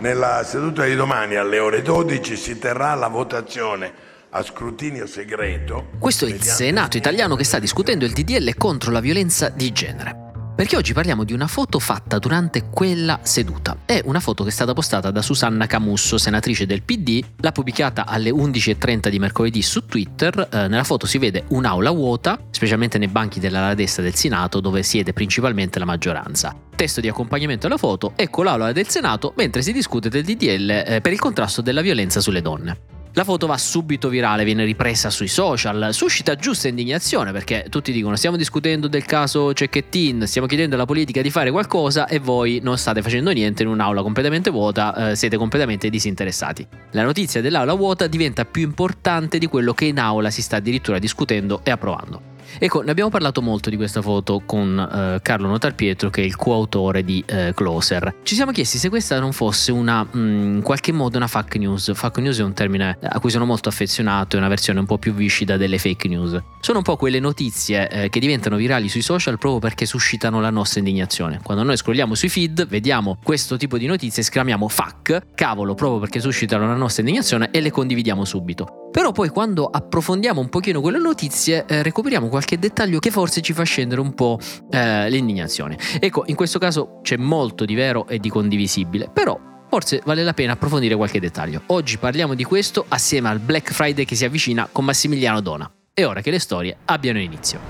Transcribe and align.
Nella 0.00 0.44
seduta 0.44 0.84
di 0.84 0.94
domani 0.94 1.34
alle 1.34 1.58
ore 1.58 1.82
12 1.82 2.36
si 2.36 2.56
terrà 2.56 2.94
la 2.94 3.08
votazione 3.08 3.92
a 4.30 4.44
scrutinio 4.44 5.08
segreto. 5.08 5.88
Questo 5.98 6.24
è 6.24 6.28
il 6.28 6.40
Senato 6.40 6.96
italiano 6.96 7.34
che 7.34 7.42
sta 7.42 7.58
discutendo 7.58 8.04
il 8.04 8.12
DDL 8.12 8.54
contro 8.56 8.92
la 8.92 9.00
violenza 9.00 9.48
di 9.48 9.72
genere. 9.72 10.27
Perché 10.58 10.74
oggi 10.74 10.92
parliamo 10.92 11.22
di 11.22 11.32
una 11.32 11.46
foto 11.46 11.78
fatta 11.78 12.18
durante 12.18 12.64
quella 12.68 13.20
seduta. 13.22 13.76
È 13.84 14.02
una 14.06 14.18
foto 14.18 14.42
che 14.42 14.48
è 14.48 14.52
stata 14.52 14.72
postata 14.72 15.12
da 15.12 15.22
Susanna 15.22 15.68
Camusso, 15.68 16.18
senatrice 16.18 16.66
del 16.66 16.82
PD, 16.82 17.22
l'ha 17.36 17.52
pubblicata 17.52 18.06
alle 18.06 18.30
11.30 18.30 19.08
di 19.08 19.20
mercoledì 19.20 19.62
su 19.62 19.86
Twitter. 19.86 20.48
Eh, 20.50 20.66
nella 20.66 20.82
foto 20.82 21.06
si 21.06 21.18
vede 21.18 21.44
un'aula 21.50 21.92
vuota, 21.92 22.40
specialmente 22.50 22.98
nei 22.98 23.06
banchi 23.06 23.38
dell'ala 23.38 23.74
destra 23.74 24.02
del 24.02 24.16
Senato, 24.16 24.58
dove 24.58 24.82
siede 24.82 25.12
principalmente 25.12 25.78
la 25.78 25.84
maggioranza. 25.84 26.52
Testo 26.74 27.00
di 27.00 27.06
accompagnamento 27.06 27.68
alla 27.68 27.76
foto, 27.76 28.14
ecco 28.16 28.42
l'aula 28.42 28.72
del 28.72 28.88
Senato 28.88 29.34
mentre 29.36 29.62
si 29.62 29.72
discute 29.72 30.08
del 30.08 30.24
DDL 30.24 30.70
eh, 30.70 31.00
per 31.00 31.12
il 31.12 31.20
contrasto 31.20 31.62
della 31.62 31.82
violenza 31.82 32.18
sulle 32.18 32.42
donne. 32.42 32.97
La 33.18 33.24
foto 33.24 33.48
va 33.48 33.58
subito 33.58 34.08
virale, 34.08 34.44
viene 34.44 34.64
ripresa 34.64 35.10
sui 35.10 35.26
social, 35.26 35.88
suscita 35.92 36.36
giusta 36.36 36.68
indignazione 36.68 37.32
perché 37.32 37.66
tutti 37.68 37.90
dicono 37.90 38.14
stiamo 38.14 38.36
discutendo 38.36 38.86
del 38.86 39.04
caso 39.06 39.52
Cecchettin, 39.52 40.24
stiamo 40.28 40.46
chiedendo 40.46 40.76
alla 40.76 40.84
politica 40.84 41.20
di 41.20 41.28
fare 41.28 41.50
qualcosa 41.50 42.06
e 42.06 42.20
voi 42.20 42.60
non 42.62 42.78
state 42.78 43.02
facendo 43.02 43.32
niente 43.32 43.64
in 43.64 43.70
un'aula 43.70 44.02
completamente 44.02 44.50
vuota, 44.50 45.10
eh, 45.10 45.16
siete 45.16 45.36
completamente 45.36 45.90
disinteressati. 45.90 46.64
La 46.92 47.02
notizia 47.02 47.40
dell'aula 47.40 47.74
vuota 47.74 48.06
diventa 48.06 48.44
più 48.44 48.62
importante 48.62 49.38
di 49.38 49.48
quello 49.48 49.74
che 49.74 49.86
in 49.86 49.98
aula 49.98 50.30
si 50.30 50.40
sta 50.40 50.58
addirittura 50.58 51.00
discutendo 51.00 51.62
e 51.64 51.72
approvando. 51.72 52.36
Ecco, 52.58 52.82
ne 52.82 52.90
abbiamo 52.90 53.10
parlato 53.10 53.42
molto 53.42 53.70
di 53.70 53.76
questa 53.76 54.00
foto 54.00 54.42
con 54.44 54.78
eh, 54.78 55.20
Carlo 55.22 55.48
Notarpietro, 55.48 56.10
che 56.10 56.22
è 56.22 56.24
il 56.24 56.36
coautore 56.36 57.04
di 57.04 57.22
eh, 57.26 57.52
Closer. 57.54 58.16
Ci 58.22 58.34
siamo 58.34 58.52
chiesti 58.52 58.78
se 58.78 58.88
questa 58.88 59.18
non 59.20 59.32
fosse 59.32 59.72
una, 59.72 60.02
mh, 60.04 60.18
mm, 60.18 60.54
in 60.56 60.62
qualche 60.62 60.92
modo 60.92 61.16
una 61.16 61.26
fake 61.26 61.58
news. 61.58 61.92
Fake 61.94 62.20
news 62.20 62.38
è 62.38 62.42
un 62.42 62.54
termine 62.54 62.98
a 63.00 63.20
cui 63.20 63.30
sono 63.30 63.44
molto 63.44 63.68
affezionato, 63.68 64.36
è 64.36 64.38
una 64.38 64.48
versione 64.48 64.80
un 64.80 64.86
po' 64.86 64.98
più 64.98 65.12
viscida 65.12 65.56
delle 65.56 65.78
fake 65.78 66.08
news. 66.08 66.40
Sono 66.60 66.78
un 66.78 66.84
po' 66.84 66.96
quelle 66.96 67.20
notizie 67.20 67.88
eh, 67.88 68.08
che 68.08 68.20
diventano 68.20 68.56
virali 68.56 68.88
sui 68.88 69.02
social 69.02 69.38
proprio 69.38 69.60
perché 69.60 69.86
suscitano 69.86 70.40
la 70.40 70.50
nostra 70.50 70.80
indignazione. 70.80 71.40
Quando 71.42 71.62
noi 71.62 71.76
scrolliamo 71.76 72.14
sui 72.14 72.28
feed, 72.28 72.66
vediamo 72.66 73.18
questo 73.22 73.56
tipo 73.56 73.78
di 73.78 73.86
notizie, 73.86 74.22
esclamiamo 74.22 74.68
fuck, 74.68 75.34
cavolo, 75.34 75.74
proprio 75.74 76.00
perché 76.00 76.20
suscitano 76.20 76.66
la 76.66 76.74
nostra 76.74 77.02
indignazione 77.02 77.50
e 77.50 77.60
le 77.60 77.70
condividiamo 77.70 78.24
subito. 78.24 78.87
Però 78.90 79.12
poi 79.12 79.28
quando 79.28 79.66
approfondiamo 79.66 80.40
un 80.40 80.48
pochino 80.48 80.80
quelle 80.80 80.98
notizie 80.98 81.64
eh, 81.66 81.82
recuperiamo 81.82 82.28
qualche 82.28 82.58
dettaglio 82.58 82.98
che 82.98 83.10
forse 83.10 83.40
ci 83.42 83.52
fa 83.52 83.62
scendere 83.62 84.00
un 84.00 84.14
po' 84.14 84.38
eh, 84.70 85.08
l'indignazione. 85.10 85.78
Ecco, 86.00 86.24
in 86.26 86.34
questo 86.34 86.58
caso 86.58 87.00
c'è 87.02 87.16
molto 87.16 87.64
di 87.64 87.74
vero 87.74 88.06
e 88.08 88.18
di 88.18 88.30
condivisibile, 88.30 89.10
però 89.12 89.38
forse 89.68 90.00
vale 90.04 90.24
la 90.24 90.32
pena 90.32 90.52
approfondire 90.52 90.96
qualche 90.96 91.20
dettaglio. 91.20 91.62
Oggi 91.66 91.98
parliamo 91.98 92.34
di 92.34 92.44
questo 92.44 92.84
assieme 92.88 93.28
al 93.28 93.38
Black 93.38 93.72
Friday 93.72 94.04
che 94.04 94.16
si 94.16 94.24
avvicina 94.24 94.68
con 94.70 94.84
Massimiliano 94.84 95.40
Dona. 95.40 95.70
È 95.92 96.04
ora 96.06 96.20
che 96.20 96.30
le 96.30 96.38
storie 96.38 96.76
abbiano 96.86 97.18
inizio. 97.18 97.60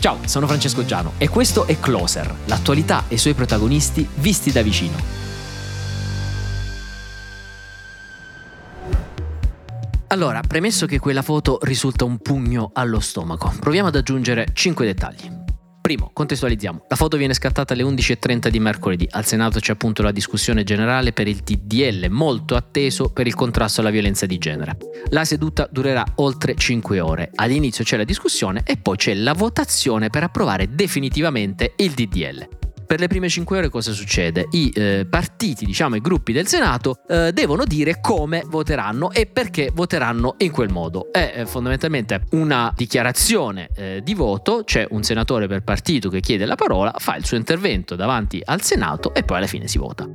Ciao, 0.00 0.18
sono 0.24 0.48
Francesco 0.48 0.84
Giano 0.84 1.12
e 1.18 1.28
questo 1.28 1.64
è 1.66 1.78
Closer, 1.78 2.34
l'attualità 2.46 3.04
e 3.06 3.14
i 3.14 3.18
suoi 3.18 3.34
protagonisti 3.34 4.04
visti 4.16 4.50
da 4.50 4.60
vicino. 4.60 5.31
Allora, 10.12 10.42
premesso 10.46 10.84
che 10.84 10.98
quella 10.98 11.22
foto 11.22 11.58
risulta 11.62 12.04
un 12.04 12.18
pugno 12.18 12.70
allo 12.74 13.00
stomaco, 13.00 13.50
proviamo 13.58 13.88
ad 13.88 13.96
aggiungere 13.96 14.48
5 14.52 14.84
dettagli. 14.84 15.40
Primo, 15.80 16.10
contestualizziamo. 16.12 16.84
La 16.86 16.96
foto 16.96 17.16
viene 17.16 17.32
scattata 17.32 17.72
alle 17.72 17.82
11.30 17.82 18.48
di 18.48 18.60
mercoledì. 18.60 19.08
Al 19.10 19.24
Senato 19.24 19.58
c'è 19.58 19.72
appunto 19.72 20.02
la 20.02 20.12
discussione 20.12 20.64
generale 20.64 21.14
per 21.14 21.28
il 21.28 21.42
TDL, 21.42 22.08
molto 22.10 22.56
atteso 22.56 23.08
per 23.08 23.26
il 23.26 23.34
contrasto 23.34 23.80
alla 23.80 23.88
violenza 23.88 24.26
di 24.26 24.36
genere. 24.36 24.76
La 25.08 25.24
seduta 25.24 25.66
durerà 25.72 26.04
oltre 26.16 26.56
5 26.56 27.00
ore. 27.00 27.30
All'inizio 27.36 27.82
c'è 27.82 27.96
la 27.96 28.04
discussione 28.04 28.64
e 28.66 28.76
poi 28.76 28.98
c'è 28.98 29.14
la 29.14 29.32
votazione 29.32 30.10
per 30.10 30.24
approvare 30.24 30.74
definitivamente 30.74 31.72
il 31.76 31.92
DDL 31.92 32.60
per 32.92 33.00
le 33.00 33.08
prime 33.08 33.30
5 33.30 33.56
ore 33.56 33.68
cosa 33.70 33.90
succede? 33.92 34.48
I 34.50 34.70
eh, 34.74 35.06
partiti, 35.08 35.64
diciamo 35.64 35.96
i 35.96 36.02
gruppi 36.02 36.34
del 36.34 36.46
Senato, 36.46 36.98
eh, 37.08 37.32
devono 37.32 37.64
dire 37.64 38.02
come 38.02 38.44
voteranno 38.46 39.10
e 39.12 39.24
perché 39.24 39.70
voteranno 39.72 40.34
in 40.40 40.50
quel 40.50 40.68
modo. 40.70 41.10
È 41.10 41.32
eh, 41.36 41.46
fondamentalmente 41.46 42.24
una 42.32 42.70
dichiarazione 42.76 43.70
eh, 43.74 44.00
di 44.04 44.12
voto, 44.12 44.64
c'è 44.64 44.86
un 44.90 45.02
senatore 45.04 45.46
per 45.46 45.62
partito 45.62 46.10
che 46.10 46.20
chiede 46.20 46.44
la 46.44 46.54
parola, 46.54 46.92
fa 46.98 47.16
il 47.16 47.24
suo 47.24 47.38
intervento 47.38 47.96
davanti 47.96 48.42
al 48.44 48.60
Senato 48.60 49.14
e 49.14 49.22
poi 49.22 49.38
alla 49.38 49.46
fine 49.46 49.68
si 49.68 49.78
vota. 49.78 50.06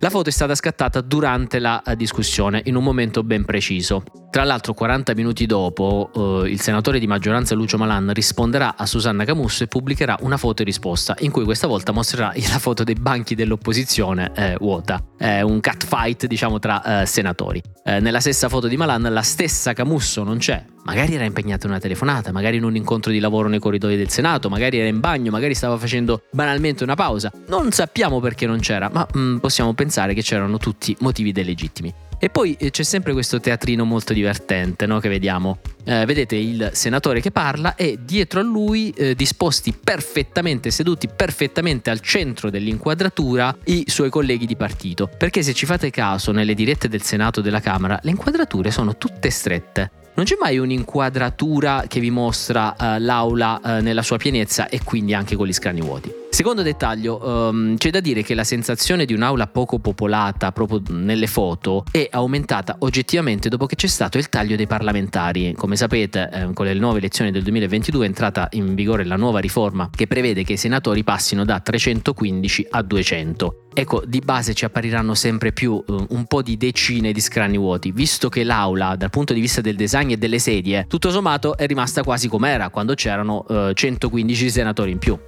La 0.00 0.10
foto 0.10 0.28
è 0.28 0.32
stata 0.32 0.56
scattata 0.56 1.02
durante 1.02 1.60
la 1.60 1.82
eh, 1.82 1.94
discussione, 1.94 2.62
in 2.64 2.74
un 2.74 2.82
momento 2.82 3.22
ben 3.22 3.44
preciso. 3.44 4.02
Tra 4.32 4.44
l'altro 4.44 4.72
40 4.72 5.14
minuti 5.14 5.44
dopo 5.44 6.10
eh, 6.16 6.48
il 6.48 6.58
senatore 6.58 6.98
di 6.98 7.06
maggioranza 7.06 7.54
Lucio 7.54 7.76
Malan 7.76 8.14
risponderà 8.14 8.76
a 8.78 8.86
Susanna 8.86 9.26
Camusso 9.26 9.62
e 9.62 9.66
pubblicherà 9.66 10.16
una 10.22 10.38
foto 10.38 10.62
in 10.62 10.68
risposta 10.68 11.14
in 11.18 11.30
cui 11.30 11.44
questa 11.44 11.66
volta 11.66 11.92
mostrerà 11.92 12.32
la 12.50 12.58
foto 12.58 12.82
dei 12.82 12.94
banchi 12.94 13.34
dell'opposizione 13.34 14.32
eh, 14.34 14.56
vuota. 14.58 15.04
È 15.18 15.42
un 15.42 15.60
catfight 15.60 16.24
diciamo 16.24 16.58
tra 16.58 17.02
eh, 17.02 17.04
senatori. 17.04 17.60
Eh, 17.84 18.00
nella 18.00 18.20
stessa 18.20 18.48
foto 18.48 18.68
di 18.68 18.76
Malan 18.78 19.02
la 19.02 19.20
stessa 19.20 19.74
Camusso 19.74 20.22
non 20.22 20.38
c'è, 20.38 20.64
magari 20.84 21.14
era 21.14 21.24
impegnata 21.24 21.66
in 21.66 21.72
una 21.72 21.80
telefonata, 21.80 22.32
magari 22.32 22.56
in 22.56 22.64
un 22.64 22.74
incontro 22.74 23.12
di 23.12 23.18
lavoro 23.18 23.48
nei 23.48 23.58
corridoi 23.58 23.98
del 23.98 24.08
Senato, 24.08 24.48
magari 24.48 24.78
era 24.78 24.88
in 24.88 25.00
bagno, 25.00 25.30
magari 25.30 25.54
stava 25.54 25.76
facendo 25.76 26.22
banalmente 26.30 26.84
una 26.84 26.94
pausa. 26.94 27.30
Non 27.48 27.70
sappiamo 27.70 28.18
perché 28.18 28.46
non 28.46 28.60
c'era, 28.60 28.88
ma 28.90 29.06
mh, 29.12 29.20
mm, 29.20 29.36
possiamo 29.36 29.74
pensare 29.74 30.14
che 30.14 30.22
c'erano 30.22 30.56
tutti 30.56 30.96
motivi 31.00 31.32
delegittimi. 31.32 31.92
E 32.24 32.30
poi 32.30 32.54
eh, 32.56 32.70
c'è 32.70 32.84
sempre 32.84 33.14
questo 33.14 33.40
teatrino 33.40 33.84
molto 33.84 34.12
divertente 34.12 34.86
no? 34.86 35.00
che 35.00 35.08
vediamo. 35.08 35.58
Eh, 35.82 36.04
vedete 36.06 36.36
il 36.36 36.70
senatore 36.72 37.20
che 37.20 37.32
parla 37.32 37.74
e 37.74 37.98
dietro 38.00 38.38
a 38.38 38.44
lui, 38.44 38.94
eh, 38.96 39.16
disposti 39.16 39.72
perfettamente, 39.72 40.70
seduti 40.70 41.08
perfettamente 41.08 41.90
al 41.90 41.98
centro 41.98 42.48
dell'inquadratura, 42.48 43.56
i 43.64 43.86
suoi 43.88 44.08
colleghi 44.08 44.46
di 44.46 44.54
partito. 44.54 45.10
Perché 45.18 45.42
se 45.42 45.52
ci 45.52 45.66
fate 45.66 45.90
caso, 45.90 46.30
nelle 46.30 46.54
dirette 46.54 46.86
del 46.86 47.02
Senato 47.02 47.40
e 47.40 47.42
della 47.42 47.58
Camera, 47.58 47.98
le 48.00 48.10
inquadrature 48.10 48.70
sono 48.70 48.96
tutte 48.96 49.28
strette 49.28 49.90
non 50.14 50.26
c'è 50.26 50.36
mai 50.38 50.58
un'inquadratura 50.58 51.86
che 51.88 51.98
vi 51.98 52.10
mostra 52.10 52.76
uh, 52.78 52.84
l'aula 52.98 53.58
uh, 53.62 53.68
nella 53.80 54.02
sua 54.02 54.18
pienezza 54.18 54.68
e 54.68 54.80
quindi 54.84 55.14
anche 55.14 55.36
con 55.36 55.46
gli 55.46 55.54
scrani 55.54 55.80
vuoti. 55.80 56.21
Secondo 56.34 56.62
dettaglio, 56.62 57.20
um, 57.22 57.76
c'è 57.76 57.90
da 57.90 58.00
dire 58.00 58.22
che 58.22 58.32
la 58.32 58.42
sensazione 58.42 59.04
di 59.04 59.12
un'aula 59.12 59.48
poco 59.48 59.78
popolata 59.78 60.50
proprio 60.50 60.80
nelle 60.88 61.26
foto 61.26 61.84
è 61.90 62.08
aumentata 62.10 62.76
oggettivamente 62.78 63.50
dopo 63.50 63.66
che 63.66 63.74
c'è 63.74 63.86
stato 63.86 64.16
il 64.16 64.30
taglio 64.30 64.56
dei 64.56 64.66
parlamentari. 64.66 65.52
Come 65.54 65.76
sapete, 65.76 66.30
eh, 66.32 66.52
con 66.54 66.64
le 66.64 66.72
nuove 66.72 67.00
elezioni 67.00 67.32
del 67.32 67.42
2022 67.42 68.06
è 68.06 68.08
entrata 68.08 68.48
in 68.52 68.74
vigore 68.74 69.04
la 69.04 69.16
nuova 69.16 69.40
riforma 69.40 69.90
che 69.94 70.06
prevede 70.06 70.42
che 70.42 70.54
i 70.54 70.56
senatori 70.56 71.04
passino 71.04 71.44
da 71.44 71.60
315 71.60 72.66
a 72.70 72.80
200. 72.80 73.66
Ecco, 73.74 74.02
di 74.06 74.20
base 74.20 74.54
ci 74.54 74.64
appariranno 74.64 75.12
sempre 75.12 75.52
più 75.52 75.72
uh, 75.86 76.06
un 76.08 76.24
po' 76.24 76.40
di 76.40 76.56
decine 76.56 77.12
di 77.12 77.20
scrani 77.20 77.58
vuoti, 77.58 77.92
visto 77.92 78.30
che 78.30 78.42
l'aula, 78.42 78.96
dal 78.96 79.10
punto 79.10 79.34
di 79.34 79.40
vista 79.40 79.60
del 79.60 79.76
design 79.76 80.12
e 80.12 80.16
delle 80.16 80.38
sedie, 80.38 80.86
tutto 80.88 81.10
sommato 81.10 81.58
è 81.58 81.66
rimasta 81.66 82.02
quasi 82.02 82.26
com'era 82.26 82.70
quando 82.70 82.94
c'erano 82.94 83.44
uh, 83.46 83.72
115 83.74 84.48
senatori 84.48 84.92
in 84.92 84.98
più. 84.98 85.18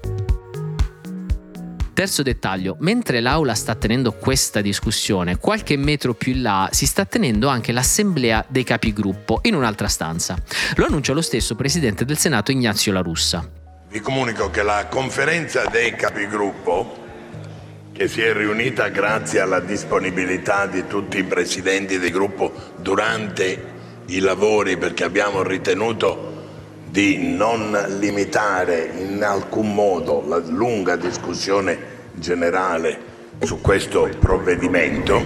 Terzo 1.94 2.24
dettaglio, 2.24 2.76
mentre 2.80 3.20
l'Aula 3.20 3.54
sta 3.54 3.76
tenendo 3.76 4.14
questa 4.14 4.60
discussione, 4.60 5.38
qualche 5.38 5.76
metro 5.76 6.12
più 6.12 6.32
in 6.32 6.42
là 6.42 6.68
si 6.72 6.86
sta 6.86 7.04
tenendo 7.04 7.46
anche 7.46 7.70
l'assemblea 7.70 8.44
dei 8.48 8.64
capigruppo 8.64 9.38
in 9.42 9.54
un'altra 9.54 9.86
stanza. 9.86 10.36
Lo 10.74 10.86
annuncia 10.86 11.12
lo 11.12 11.20
stesso 11.20 11.54
Presidente 11.54 12.04
del 12.04 12.18
Senato 12.18 12.50
Ignazio 12.50 12.92
La 12.92 13.00
Russa. 13.00 13.48
Vi 13.88 14.00
comunico 14.00 14.50
che 14.50 14.64
la 14.64 14.88
conferenza 14.90 15.66
dei 15.66 15.94
capigruppo, 15.94 17.02
che 17.92 18.08
si 18.08 18.22
è 18.22 18.32
riunita 18.32 18.88
grazie 18.88 19.38
alla 19.38 19.60
disponibilità 19.60 20.66
di 20.66 20.88
tutti 20.88 21.18
i 21.18 21.24
presidenti 21.24 22.00
del 22.00 22.10
gruppo 22.10 22.52
durante 22.76 23.72
i 24.06 24.18
lavori 24.18 24.76
perché 24.76 25.04
abbiamo 25.04 25.44
ritenuto 25.44 26.33
di 26.94 27.34
non 27.34 27.76
limitare 27.98 28.88
in 28.96 29.24
alcun 29.24 29.74
modo 29.74 30.22
la 30.28 30.38
lunga 30.38 30.94
discussione 30.94 31.76
generale 32.12 32.96
su 33.40 33.60
questo 33.60 34.08
provvedimento. 34.20 35.20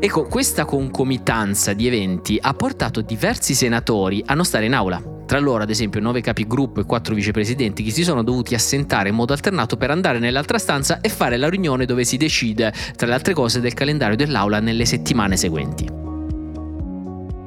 Ecco, 0.00 0.24
questa 0.24 0.64
concomitanza 0.64 1.72
di 1.72 1.86
eventi 1.86 2.36
ha 2.40 2.52
portato 2.54 3.00
diversi 3.00 3.54
senatori 3.54 4.20
a 4.26 4.34
non 4.34 4.44
stare 4.44 4.64
in 4.64 4.74
aula. 4.74 5.00
Tra 5.24 5.38
loro, 5.38 5.62
ad 5.62 5.70
esempio, 5.70 6.00
nove 6.00 6.20
capigruppo 6.20 6.80
e 6.80 6.84
quattro 6.84 7.14
vicepresidenti 7.14 7.84
che 7.84 7.92
si 7.92 8.02
sono 8.02 8.24
dovuti 8.24 8.56
assentare 8.56 9.10
in 9.10 9.14
modo 9.14 9.32
alternato 9.32 9.76
per 9.76 9.92
andare 9.92 10.18
nell'altra 10.18 10.58
stanza 10.58 11.00
e 11.00 11.08
fare 11.08 11.36
la 11.36 11.48
riunione 11.48 11.84
dove 11.84 12.02
si 12.02 12.16
decide, 12.16 12.74
tra 12.96 13.06
le 13.06 13.14
altre 13.14 13.34
cose, 13.34 13.60
del 13.60 13.74
calendario 13.74 14.16
dell'aula 14.16 14.58
nelle 14.58 14.84
settimane 14.84 15.36
seguenti. 15.36 16.05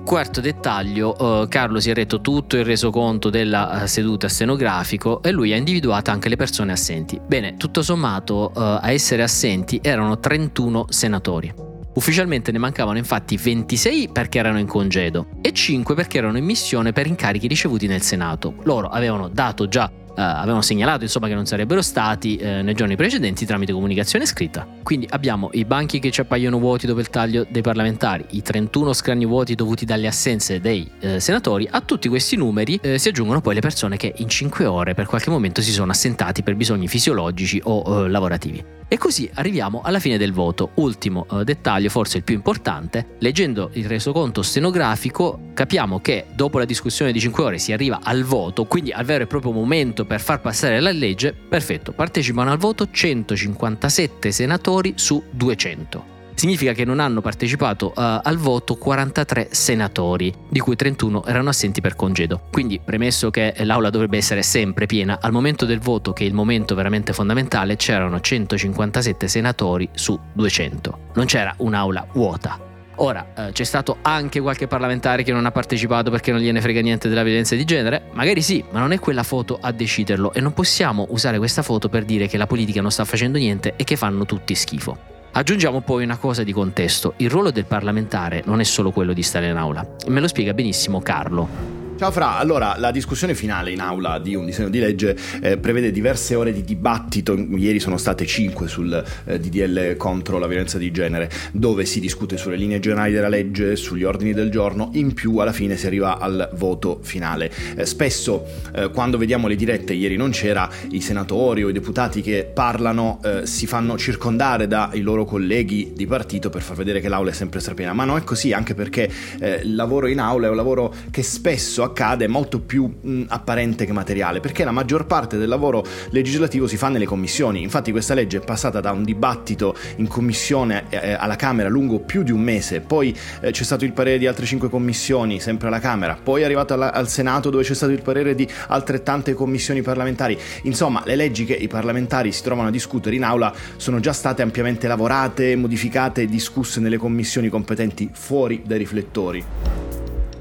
Quarto 0.10 0.42
dettaglio, 0.42 1.44
eh, 1.44 1.48
Carlo 1.50 1.80
si 1.80 1.92
è 1.92 1.94
retto 1.94 2.20
tutto 2.20 2.58
il 2.58 2.66
resoconto 2.66 3.30
della 3.30 3.84
eh, 3.84 3.88
seduta 3.88 4.28
stenografico 4.28 5.22
e 5.22 5.30
lui 5.30 5.54
ha 5.54 5.56
individuato 5.56 6.10
anche 6.10 6.30
le 6.30 6.36
persone 6.36 6.72
assenti. 6.72 7.22
Bene, 7.24 7.58
tutto 7.58 7.84
sommato 7.84 8.50
eh, 8.50 8.80
a 8.82 8.92
essere 8.92 9.22
assenti 9.22 9.80
erano 9.84 10.18
31 10.18 10.88
senatori. 10.90 11.54
Ufficialmente 11.94 12.52
ne 12.52 12.58
mancavano 12.58 12.98
infatti 12.98 13.38
26 13.38 14.10
perché 14.12 14.40
erano 14.40 14.58
in 14.58 14.66
congedo 14.66 15.28
e 15.42 15.54
5 15.54 15.94
perché 15.94 16.18
erano 16.18 16.40
in 16.40 16.46
missione 16.46 16.92
per 16.92 17.06
incarichi 17.06 17.46
ricevuti 17.46 17.86
nel 17.86 18.02
Senato. 18.02 18.56
Loro 18.64 18.88
avevano 18.88 19.28
dato 19.28 19.68
già 19.68 19.92
avevano 20.24 20.62
segnalato 20.62 21.04
insomma, 21.04 21.28
che 21.28 21.34
non 21.34 21.46
sarebbero 21.46 21.82
stati 21.82 22.38
eh, 22.38 22.62
nei 22.62 22.74
giorni 22.74 22.96
precedenti 22.96 23.46
tramite 23.46 23.74
comunicazione 23.74 24.26
scritta. 24.26 24.68
Quindi 24.84 25.08
abbiamo 25.10 25.50
i 25.54 25.66
banchi 25.66 26.00
che 26.00 26.12
ci 26.12 26.22
appaiono 26.22 26.60
vuoti 26.60 26.86
dopo 26.86 27.00
il 27.00 27.10
taglio 27.10 27.46
dei 27.50 27.62
parlamentari, 27.62 28.26
i 28.32 28.42
31 28.42 28.94
scranni 28.94 29.26
vuoti 29.26 29.56
dovuti 29.56 29.86
dalle 29.86 30.08
assenze 30.08 30.60
dei 30.60 30.90
eh, 31.00 31.20
senatori, 31.20 31.68
a 31.70 31.82
tutti 31.82 32.08
questi 32.08 32.36
numeri 32.36 32.80
eh, 32.82 32.98
si 32.98 33.10
aggiungono 33.10 33.42
poi 33.42 33.56
le 33.56 33.62
persone 33.62 33.98
che 33.98 34.14
in 34.18 34.30
5 34.30 34.66
ore 34.66 34.94
per 34.94 35.06
qualche 35.06 35.30
momento 35.30 35.62
si 35.62 35.72
sono 35.72 35.92
assentati 35.92 36.44
per 36.44 36.56
bisogni 36.56 36.88
fisiologici 36.88 37.62
o 37.64 38.06
eh, 38.06 38.10
lavorativi. 38.10 38.78
E 38.92 38.98
così 38.98 39.30
arriviamo 39.36 39.82
alla 39.84 40.00
fine 40.00 40.18
del 40.18 40.34
voto. 40.34 40.72
Ultimo 40.76 41.28
eh, 41.32 41.44
dettaglio, 41.44 41.90
forse 41.90 42.18
il 42.18 42.24
più 42.24 42.34
importante, 42.34 43.18
leggendo 43.20 43.70
il 43.74 43.86
resoconto 43.86 44.42
stenografico 44.42 45.52
capiamo 45.54 46.00
che 46.00 46.26
dopo 46.34 46.58
la 46.58 46.66
discussione 46.66 47.12
di 47.12 47.20
5 47.20 47.44
ore 47.44 47.58
si 47.60 47.72
arriva 47.72 48.00
al 48.02 48.24
voto, 48.24 48.66
quindi 48.66 48.92
al 48.92 49.06
vero 49.06 49.26
e 49.26 49.28
proprio 49.28 49.52
momento 49.52 50.06
per 50.10 50.22
far 50.22 50.42
passare 50.42 50.80
la 50.80 50.92
legge, 50.92 51.34
perfetto, 51.34 51.92
partecipano 51.92 52.50
al 52.50 52.58
voto 52.58 52.90
157 52.90 54.32
senatori 54.32 54.94
su 54.96 55.22
200 55.30 56.18
significa 56.40 56.72
che 56.72 56.86
non 56.86 57.02
hanno 57.02 57.20
partecipato 57.20 57.88
uh, 57.88 57.92
al 57.96 58.38
voto 58.38 58.76
43 58.76 59.50
senatori, 59.52 60.34
di 60.48 60.60
cui 60.60 60.78
31 60.78 61.26
erano 61.26 61.50
assenti 61.50 61.82
per 61.82 61.96
congedo. 61.96 62.44
Quindi, 62.50 62.80
premesso 62.82 63.30
che 63.30 63.54
l'aula 63.58 63.90
dovrebbe 63.90 64.16
essere 64.16 64.42
sempre 64.42 64.86
piena, 64.86 65.20
al 65.22 65.34
momento 65.34 65.66
del 65.66 65.80
voto, 65.80 66.14
che 66.14 66.24
è 66.24 66.28
il 66.28 66.34
momento 66.34 66.76
veramente 66.76 67.12
fondamentale, 67.12 67.76
c'erano 67.76 68.22
157 68.22 69.28
senatori 69.28 69.90
su 69.92 70.18
200. 70.32 71.00
Non 71.16 71.26
c'era 71.26 71.54
un'aula 71.58 72.08
vuota. 72.14 72.69
Ora, 73.02 73.28
eh, 73.34 73.52
c'è 73.54 73.64
stato 73.64 73.98
anche 74.02 74.42
qualche 74.42 74.68
parlamentare 74.68 75.24
che 75.24 75.32
non 75.32 75.46
ha 75.46 75.52
partecipato 75.52 76.12
perché 76.12 76.32
non 76.32 76.42
gliene 76.42 76.60
frega 76.60 76.82
niente 76.82 77.08
della 77.08 77.24
violenza 77.24 77.56
di 77.56 77.64
genere? 77.64 78.04
Magari 78.12 78.42
sì, 78.42 78.64
ma 78.72 78.80
non 78.80 78.92
è 78.92 79.00
quella 79.00 79.24
foto 79.24 79.58
a 79.62 79.72
deciderlo 79.72 80.34
e 80.34 80.42
non 80.42 80.54
possiamo 80.54 81.08
usare 81.12 81.38
questa 81.38 81.62
foto 81.62 81.88
per 81.88 82.04
dire 82.04 82.28
che 82.28 82.38
la 82.38 82.48
politica 82.48 82.82
non 82.82 82.92
sta 82.92 83.06
facendo 83.06 83.38
niente 83.38 83.74
e 83.78 83.86
che 83.86 83.96
fanno 83.96 84.26
tutti 84.26 84.54
schifo. 84.54 84.98
Aggiungiamo 85.32 85.80
poi 85.80 86.04
una 86.04 86.18
cosa 86.18 86.44
di 86.44 86.52
contesto, 86.52 87.14
il 87.18 87.30
ruolo 87.30 87.52
del 87.52 87.66
parlamentare 87.66 88.42
non 88.46 88.60
è 88.60 88.66
solo 88.66 88.92
quello 88.92 89.14
di 89.14 89.24
stare 89.24 89.48
in 89.48 89.56
aula, 89.56 89.88
me 90.08 90.20
lo 90.20 90.28
spiega 90.28 90.54
benissimo 90.54 91.00
Carlo. 91.02 91.89
Ciao 92.00 92.12
Fra, 92.12 92.38
allora 92.38 92.76
la 92.78 92.92
discussione 92.92 93.36
finale 93.36 93.72
in 93.72 93.82
aula 93.82 94.20
di 94.20 94.34
un 94.34 94.46
disegno 94.46 94.70
di 94.70 94.80
legge 94.80 95.18
eh, 95.42 95.58
prevede 95.58 95.92
diverse 95.92 96.34
ore 96.34 96.54
di 96.54 96.64
dibattito, 96.64 97.36
ieri 97.36 97.82
sono 97.82 97.98
state 97.98 98.26
5 98.26 98.70
sul 98.70 99.04
eh, 99.26 99.38
DDL 99.38 99.98
contro 99.98 100.38
la 100.38 100.48
violenza 100.48 100.78
di 100.78 100.92
genere, 100.92 101.30
dove 101.52 101.84
si 101.84 102.00
discute 102.00 102.38
sulle 102.38 102.56
linee 102.56 102.80
generali 102.80 103.12
della 103.12 103.28
legge, 103.28 103.76
sugli 103.76 104.06
ordini 104.06 104.32
del 104.32 104.50
giorno, 104.50 104.92
in 104.94 105.14
più 105.14 105.40
alla 105.40 105.52
fine 105.52 105.76
si 105.76 105.88
arriva 105.88 106.20
al 106.20 106.50
voto 106.54 107.00
finale. 107.02 107.52
Eh, 107.76 107.86
spesso 107.86 108.46
eh, 108.74 108.92
quando 108.92 109.18
vediamo 109.18 109.50
le 109.50 109.58
dirette, 109.58 109.92
ieri 109.92 110.16
non 110.16 110.30
c'era, 110.30 110.70
i 110.92 111.02
senatori 111.02 111.66
o 111.66 111.70
i 111.70 111.74
deputati 111.74 112.22
che 112.22 112.46
parlano 112.46 113.20
eh, 113.26 113.46
si 113.46 113.68
fanno 113.68 113.98
circondare 113.98 114.68
dai 114.68 115.02
loro 115.02 115.26
colleghi 115.26 115.92
di 115.94 116.08
partito 116.08 116.50
per 116.50 116.62
far 116.62 116.78
vedere 116.78 117.02
che 117.02 117.10
l'aula 117.10 117.32
è 117.32 117.34
sempre 117.34 117.60
strapiena, 117.60 117.92
ma 117.92 118.06
non 118.06 118.16
è 118.16 118.24
così 118.24 118.54
anche 118.54 118.74
perché 118.74 119.12
eh, 119.42 119.60
il 119.66 119.76
lavoro 119.76 120.08
in 120.08 120.22
aula 120.22 120.48
è 120.48 120.50
un 120.50 120.56
lavoro 120.56 120.96
che 121.12 121.24
spesso 121.24 121.88
accade 121.90 122.26
è 122.26 122.28
molto 122.28 122.60
più 122.60 122.92
mh, 123.02 123.24
apparente 123.28 123.86
che 123.86 123.92
materiale, 123.92 124.40
perché 124.40 124.64
la 124.64 124.72
maggior 124.72 125.06
parte 125.06 125.38
del 125.38 125.48
lavoro 125.48 125.86
legislativo 126.10 126.68
si 126.68 126.78
fa 126.78 126.90
nelle 126.90 127.06
commissioni. 127.06 127.62
Infatti 127.62 127.92
questa 127.92 128.14
legge 128.14 128.38
è 128.38 128.42
passata 128.42 128.80
da 128.80 128.92
un 128.92 129.04
dibattito 129.04 129.76
in 129.98 130.08
commissione 130.08 130.86
eh, 130.90 131.14
alla 131.14 131.36
Camera 131.36 131.70
lungo 131.70 132.00
più 132.00 132.24
di 132.24 132.32
un 132.32 132.42
mese, 132.42 132.82
poi 132.82 133.16
eh, 133.42 133.52
c'è 133.52 133.64
stato 133.64 133.86
il 133.86 133.92
parere 133.92 134.18
di 134.18 134.28
altre 134.28 134.46
cinque 134.46 134.70
commissioni, 134.70 135.40
sempre 135.40 135.68
alla 135.68 135.80
Camera, 135.80 136.18
poi 136.22 136.42
è 136.42 136.46
arrivato 136.46 136.74
alla, 136.74 136.94
al 136.94 137.08
Senato 137.10 137.50
dove 137.50 137.64
c'è 137.64 137.74
stato 137.74 137.92
il 137.92 138.02
parere 138.02 138.36
di 138.36 138.48
altrettante 138.68 139.34
commissioni 139.34 139.82
parlamentari. 139.82 140.38
Insomma, 140.64 141.02
le 141.06 141.16
leggi 141.16 141.46
che 141.46 141.54
i 141.54 141.68
parlamentari 141.68 142.32
si 142.32 142.44
trovano 142.44 142.70
a 142.70 142.72
discutere 142.72 143.16
in 143.16 143.24
aula 143.24 143.54
sono 143.78 144.00
già 144.00 144.14
state 144.14 144.42
ampiamente 144.42 144.88
lavorate, 144.88 145.56
modificate 145.56 146.22
e 146.22 146.26
discusse 146.28 146.80
nelle 146.80 146.98
commissioni 146.98 147.50
competenti 147.50 148.10
fuori 148.14 148.62
dai 148.66 148.78
riflettori. 148.78 149.79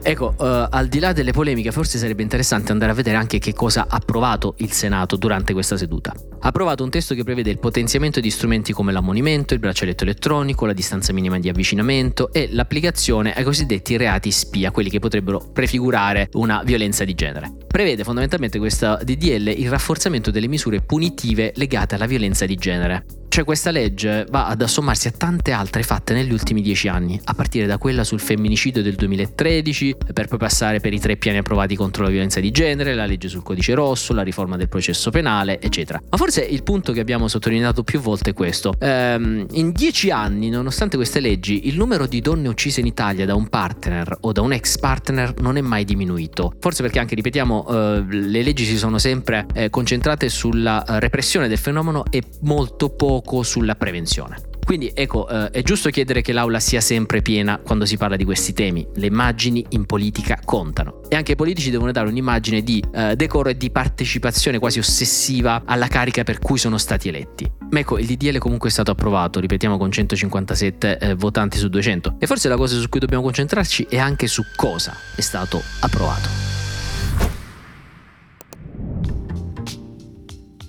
Ecco, 0.09 0.35
uh, 0.39 0.67
al 0.71 0.89
di 0.89 1.01
là 1.01 1.13
delle 1.13 1.33
polemiche, 1.33 1.71
forse 1.71 1.99
sarebbe 1.99 2.23
interessante 2.23 2.73
andare 2.73 2.93
a 2.93 2.95
vedere 2.95 3.19
anche 3.19 3.39
che 3.39 3.53
cosa 3.53 3.83
ha 3.83 3.97
approvato 3.97 4.55
il 4.59 4.73
Senato 4.73 5.17
durante 5.17 5.53
questa 5.53 5.77
seduta. 5.77 6.15
Ha 6.41 6.49
approvato 6.49 6.83
un 6.83 6.89
testo 6.89 7.15
che 7.15 7.25
prevede 7.25 7.51
il 7.51 7.59
potenziamento 7.59 8.19
di 8.19 8.31
strumenti 8.31 8.73
come 8.73 8.91
l'ammonimento, 8.91 9.53
il 9.53 9.61
braccialetto 9.61 10.05
elettronico, 10.05 10.65
la 10.65 10.73
distanza 10.73 11.13
minima 11.13 11.39
di 11.39 11.51
avvicinamento 11.51 12.33
e 12.33 12.49
l'applicazione 12.51 13.35
ai 13.35 13.45
cosiddetti 13.45 13.99
reati 13.99 14.31
spia, 14.31 14.71
quelli 14.71 14.89
che 14.89 14.99
potrebbero 14.99 15.41
prefigurare 15.53 16.31
una 16.33 16.63
violenza 16.65 17.05
di 17.05 17.13
genere. 17.13 17.53
Prevede 17.67 18.03
fondamentalmente 18.03 18.59
questa 18.59 18.99
DDL 19.03 19.49
il 19.49 19.69
rafforzamento 19.69 20.31
delle 20.31 20.49
misure 20.49 20.81
punitive 20.81 21.53
legate 21.57 21.97
alla 21.97 22.07
violenza 22.07 22.47
di 22.47 22.55
genere. 22.55 23.05
Cioè 23.29 23.45
questa 23.45 23.71
legge 23.71 24.27
va 24.31 24.47
ad 24.47 24.63
assommarsi 24.63 25.07
a 25.07 25.11
tante 25.11 25.53
altre 25.53 25.83
fatte 25.83 26.15
negli 26.15 26.33
ultimi 26.33 26.63
dieci 26.63 26.89
anni, 26.89 27.21
a 27.25 27.35
partire 27.35 27.67
da 27.67 27.77
quella 27.77 28.03
sul 28.03 28.21
femminicidio 28.21 28.83
del 28.83 28.95
2013, 28.95 29.97
per 30.15 30.27
poi 30.27 30.39
passare 30.39 30.81
per 30.81 30.95
i 30.95 30.99
tre 30.99 31.17
piani 31.17 31.39
approvati 31.39 31.77
contro 31.77 32.03
la 32.03 32.09
violenza 32.09 32.41
di 32.41 32.51
genere, 32.51 32.95
la 32.95 33.05
legge 33.05 33.29
sul 33.29 33.43
codice 33.43 33.75
rosso, 33.75 34.15
la 34.15 34.23
riforma 34.23 34.57
del 34.57 34.69
processo 34.69 35.11
penale, 35.11 35.61
eccetera. 35.61 36.03
Ma 36.09 36.17
forse 36.17 36.43
il 36.43 36.63
punto 36.63 36.93
che 36.93 37.01
abbiamo 37.01 37.29
sottolineato 37.29 37.85
più 37.85 38.01
volte 38.01 38.31
è 38.31 38.33
questo. 38.33 38.73
Ehm, 38.79 39.47
in 39.53 39.73
dieci 39.73 40.11
anni, 40.11 40.49
nonostante 40.49 40.97
queste 40.97 41.21
leggi, 41.21 41.69
il 41.69 41.77
numero 41.77 42.07
di 42.07 42.21
donne 42.21 42.49
uccise 42.49 42.81
in 42.81 42.87
Italia 42.87 43.27
da 43.27 43.35
un 43.35 43.49
partner 43.49 44.17
o 44.23 44.33
da 44.33 44.41
un 44.41 44.53
ex 44.53 44.79
partner 44.79 45.35
non 45.41 45.59
è 45.59 45.61
mai 45.61 45.85
diminuito. 45.85 46.55
Forse 46.59 46.83
perché 46.83 46.99
anche, 46.99 47.15
ripetiamo, 47.15 47.67
eh, 47.69 48.05
le 48.09 48.43
leggi 48.43 48.65
si 48.65 48.79
sono 48.79 48.99
sempre 48.99 49.47
eh, 49.53 49.71
concentrate 49.71 50.31
sulla 50.31 50.83
eh, 50.83 50.99
repressione 50.99 51.47
del 51.47 51.59
fenomeno 51.59 52.05
e 52.11 52.23
molto 52.41 52.89
poco 52.89 53.18
poco 53.20 53.43
sulla 53.43 53.75
prevenzione. 53.75 54.37
Quindi 54.65 54.93
ecco, 54.94 55.26
eh, 55.29 55.50
è 55.50 55.62
giusto 55.62 55.88
chiedere 55.88 56.20
che 56.20 56.32
l'aula 56.32 56.61
sia 56.61 56.82
sempre 56.82 57.23
piena 57.23 57.59
quando 57.59 57.87
si 57.87 57.97
parla 57.97 58.17
di 58.17 58.25
questi 58.25 58.53
temi. 58.53 58.87
Le 58.97 59.06
immagini 59.06 59.65
in 59.70 59.87
politica 59.87 60.38
contano. 60.44 61.00
E 61.09 61.17
anche 61.17 61.32
i 61.32 61.37
politici 61.37 61.70
devono 61.70 61.91
dare 61.91 62.09
un'immagine 62.09 62.62
di 62.62 62.85
eh, 62.93 63.17
decoro 63.17 63.49
e 63.49 63.56
di 63.56 63.70
partecipazione 63.70 64.59
quasi 64.59 64.79
ossessiva 64.79 65.62
alla 65.65 65.88
carica 65.88 66.23
per 66.23 66.38
cui 66.38 66.59
sono 66.59 66.76
stati 66.76 67.09
eletti. 67.09 67.50
Ma 67.70 67.79
ecco, 67.79 67.99
il 67.99 68.06
DDL 68.06 68.38
comunque 68.38 68.69
è 68.69 68.73
stato 68.73 68.91
approvato, 68.91 69.41
ripetiamo 69.41 69.78
con 69.78 69.90
157 69.90 70.99
eh, 70.99 71.14
votanti 71.14 71.57
su 71.57 71.69
200. 71.69 72.16
E 72.19 72.26
forse 72.26 72.49
la 72.49 72.57
cosa 72.57 72.78
su 72.78 72.88
cui 72.90 73.00
dobbiamo 73.00 73.23
concentrarci 73.23 73.87
è 73.88 73.97
anche 73.97 74.26
su 74.26 74.43
cosa 74.54 74.95
è 75.16 75.23
stato 75.23 75.62
approvato. 75.81 76.58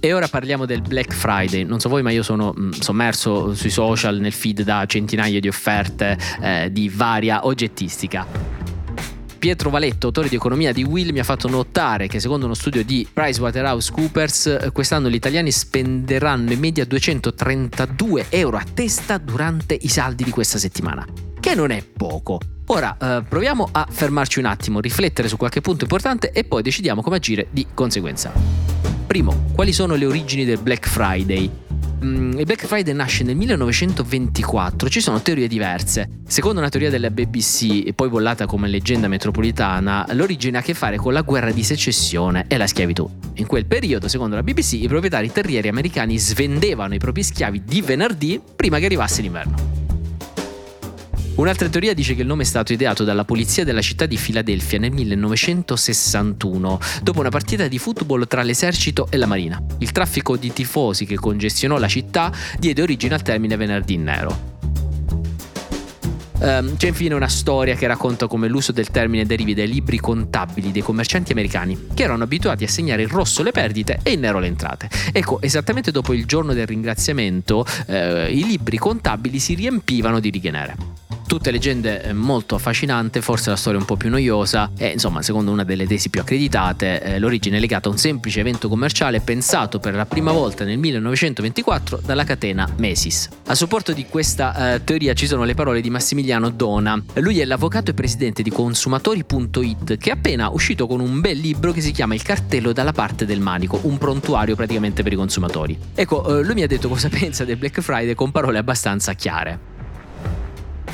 E 0.01 0.13
ora 0.13 0.29
parliamo 0.29 0.65
del 0.65 0.81
Black 0.81 1.13
Friday. 1.13 1.63
Non 1.63 1.81
so 1.81 1.89
voi, 1.89 2.01
ma 2.01 2.11
io 2.11 2.23
sono 2.23 2.53
mm, 2.57 2.71
sommerso 2.71 3.53
sui 3.53 3.69
social, 3.69 4.19
nel 4.19 4.31
feed 4.31 4.61
da 4.61 4.85
centinaia 4.85 5.41
di 5.41 5.47
offerte 5.49 6.17
eh, 6.41 6.69
di 6.71 6.87
varia 6.87 7.45
oggettistica. 7.45 8.25
Pietro 9.37 9.69
Valetto, 9.69 10.07
autore 10.07 10.29
di 10.29 10.35
economia 10.35 10.71
di 10.71 10.83
Will, 10.83 11.11
mi 11.11 11.19
ha 11.19 11.23
fatto 11.23 11.49
notare 11.49 12.07
che 12.07 12.19
secondo 12.19 12.45
uno 12.45 12.53
studio 12.53 12.83
di 12.83 13.07
PricewaterhouseCoopers 13.11 14.45
eh, 14.45 14.71
quest'anno 14.71 15.09
gli 15.09 15.15
italiani 15.15 15.51
spenderanno 15.51 16.51
in 16.51 16.59
media 16.59 16.85
232 16.85 18.27
euro 18.29 18.57
a 18.57 18.63
testa 18.73 19.17
durante 19.17 19.77
i 19.79 19.87
saldi 19.89 20.23
di 20.23 20.31
questa 20.31 20.57
settimana, 20.57 21.05
che 21.39 21.55
non 21.55 21.71
è 21.71 21.83
poco. 21.83 22.39
Ora 22.71 22.95
eh, 23.01 23.23
proviamo 23.27 23.67
a 23.71 23.87
fermarci 23.89 24.37
un 24.37 24.45
attimo, 24.45 24.79
riflettere 24.79 25.27
su 25.27 25.37
qualche 25.37 25.59
punto 25.59 25.85
importante 25.85 26.31
e 26.31 26.43
poi 26.43 26.61
decidiamo 26.61 27.01
come 27.01 27.15
agire 27.15 27.47
di 27.49 27.65
conseguenza. 27.73 28.31
Primo, 29.07 29.45
quali 29.53 29.73
sono 29.73 29.95
le 29.95 30.05
origini 30.05 30.45
del 30.45 30.59
Black 30.59 30.87
Friday? 30.87 31.49
Mm, 32.05 32.37
il 32.37 32.45
Black 32.45 32.67
Friday 32.67 32.93
nasce 32.93 33.23
nel 33.23 33.35
1924, 33.37 34.87
ci 34.87 35.01
sono 35.01 35.19
teorie 35.19 35.47
diverse. 35.47 36.19
Secondo 36.27 36.59
una 36.59 36.69
teoria 36.69 36.91
della 36.91 37.09
BBC, 37.09 37.91
poi 37.93 38.07
bollata 38.07 38.45
come 38.45 38.67
leggenda 38.67 39.07
metropolitana, 39.07 40.05
l'origine 40.11 40.57
ha 40.57 40.59
a 40.59 40.63
che 40.63 40.75
fare 40.75 40.97
con 40.97 41.11
la 41.11 41.21
guerra 41.21 41.49
di 41.49 41.63
secessione 41.63 42.45
e 42.47 42.55
la 42.57 42.67
schiavitù. 42.67 43.09
In 43.37 43.47
quel 43.47 43.65
periodo, 43.65 44.07
secondo 44.07 44.35
la 44.35 44.43
BBC, 44.43 44.73
i 44.73 44.87
proprietari 44.87 45.31
terrieri 45.31 45.69
americani 45.69 46.19
svendevano 46.19 46.93
i 46.93 46.99
propri 46.99 47.23
schiavi 47.23 47.63
di 47.65 47.81
venerdì 47.81 48.39
prima 48.55 48.77
che 48.77 48.85
arrivasse 48.85 49.23
l'inverno. 49.23 49.78
Un'altra 51.39 51.69
teoria 51.69 51.93
dice 51.93 52.15
che 52.15 52.21
il 52.21 52.27
nome 52.27 52.41
è 52.41 52.45
stato 52.45 52.73
ideato 52.73 53.05
dalla 53.05 53.23
polizia 53.23 53.63
della 53.63 53.79
città 53.79 54.05
di 54.05 54.17
Filadelfia 54.17 54.77
nel 54.77 54.91
1961, 54.91 56.79
dopo 57.01 57.21
una 57.21 57.29
partita 57.29 57.69
di 57.69 57.77
football 57.77 58.27
tra 58.27 58.41
l'esercito 58.41 59.07
e 59.09 59.15
la 59.15 59.25
marina. 59.25 59.57
Il 59.77 59.93
traffico 59.93 60.35
di 60.35 60.51
tifosi 60.51 61.05
che 61.05 61.15
congestionò 61.15 61.77
la 61.77 61.87
città 61.87 62.29
diede 62.57 62.81
origine 62.81 63.13
al 63.13 63.21
termine 63.21 63.55
venerdì 63.55 63.95
nero. 63.95 64.57
Um, 66.41 66.75
c'è 66.75 66.87
infine 66.87 67.13
una 67.13 67.29
storia 67.29 67.75
che 67.75 67.87
racconta 67.87 68.27
come 68.27 68.49
l'uso 68.49 68.73
del 68.73 68.89
termine 68.89 69.25
derivi 69.25 69.53
dai 69.53 69.69
libri 69.69 69.97
contabili 69.97 70.73
dei 70.73 70.81
commercianti 70.81 71.31
americani, 71.31 71.87
che 71.93 72.03
erano 72.03 72.23
abituati 72.23 72.65
a 72.65 72.67
segnare 72.67 73.03
in 73.03 73.07
rosso 73.07 73.43
le 73.43 73.51
perdite 73.51 74.01
e 74.03 74.11
in 74.11 74.19
nero 74.19 74.39
le 74.39 74.47
entrate. 74.47 74.89
Ecco, 75.13 75.41
esattamente 75.41 75.91
dopo 75.91 76.13
il 76.13 76.25
giorno 76.25 76.51
del 76.51 76.67
ringraziamento, 76.67 77.65
eh, 77.87 78.29
i 78.29 78.45
libri 78.45 78.77
contabili 78.77 79.39
si 79.39 79.53
riempivano 79.53 80.19
di 80.19 80.29
righe 80.31 80.51
nere 80.51 81.07
tutte 81.29 81.51
leggende 81.51 82.01
eh, 82.01 82.11
molto 82.11 82.55
affascinante, 82.55 83.21
forse 83.21 83.51
la 83.51 83.55
storia 83.55 83.77
un 83.77 83.85
po' 83.85 83.95
più 83.95 84.09
noiosa 84.09 84.71
e 84.75 84.87
insomma 84.87 85.21
secondo 85.21 85.51
una 85.51 85.63
delle 85.63 85.85
tesi 85.85 86.09
più 86.09 86.21
accreditate 86.21 87.03
eh, 87.03 87.19
l'origine 87.19 87.57
è 87.57 87.59
legata 87.59 87.87
a 87.87 87.91
un 87.91 87.99
semplice 87.99 88.39
evento 88.39 88.67
commerciale 88.67 89.19
pensato 89.19 89.77
per 89.77 89.93
la 89.93 90.07
prima 90.07 90.31
volta 90.31 90.63
nel 90.63 90.79
1924 90.79 92.01
dalla 92.03 92.23
catena 92.23 92.67
Macy's. 92.79 93.29
A 93.45 93.53
supporto 93.53 93.93
di 93.93 94.07
questa 94.07 94.73
eh, 94.73 94.83
teoria 94.83 95.13
ci 95.13 95.27
sono 95.27 95.43
le 95.43 95.53
parole 95.53 95.81
di 95.81 95.91
Massimiliano 95.91 96.49
Dona, 96.49 96.99
lui 97.17 97.39
è 97.39 97.45
l'avvocato 97.45 97.91
e 97.91 97.93
presidente 97.93 98.41
di 98.41 98.49
consumatori.it 98.49 99.97
che 99.99 100.09
è 100.09 100.13
appena 100.13 100.49
uscito 100.49 100.87
con 100.87 100.99
un 100.99 101.21
bel 101.21 101.37
libro 101.37 101.71
che 101.71 101.81
si 101.81 101.91
chiama 101.91 102.15
Il 102.15 102.23
cartello 102.23 102.73
dalla 102.73 102.91
parte 102.91 103.27
del 103.27 103.39
manico, 103.39 103.79
un 103.83 103.99
prontuario 103.99 104.55
praticamente 104.55 105.03
per 105.03 105.13
i 105.13 105.15
consumatori. 105.15 105.77
Ecco, 105.93 106.39
eh, 106.39 106.43
lui 106.43 106.55
mi 106.55 106.63
ha 106.63 106.67
detto 106.67 106.89
cosa 106.89 107.07
pensa 107.13 107.45
del 107.45 107.57
Black 107.57 107.81
Friday 107.81 108.15
con 108.15 108.31
parole 108.31 108.57
abbastanza 108.57 109.13
chiare. 109.13 109.78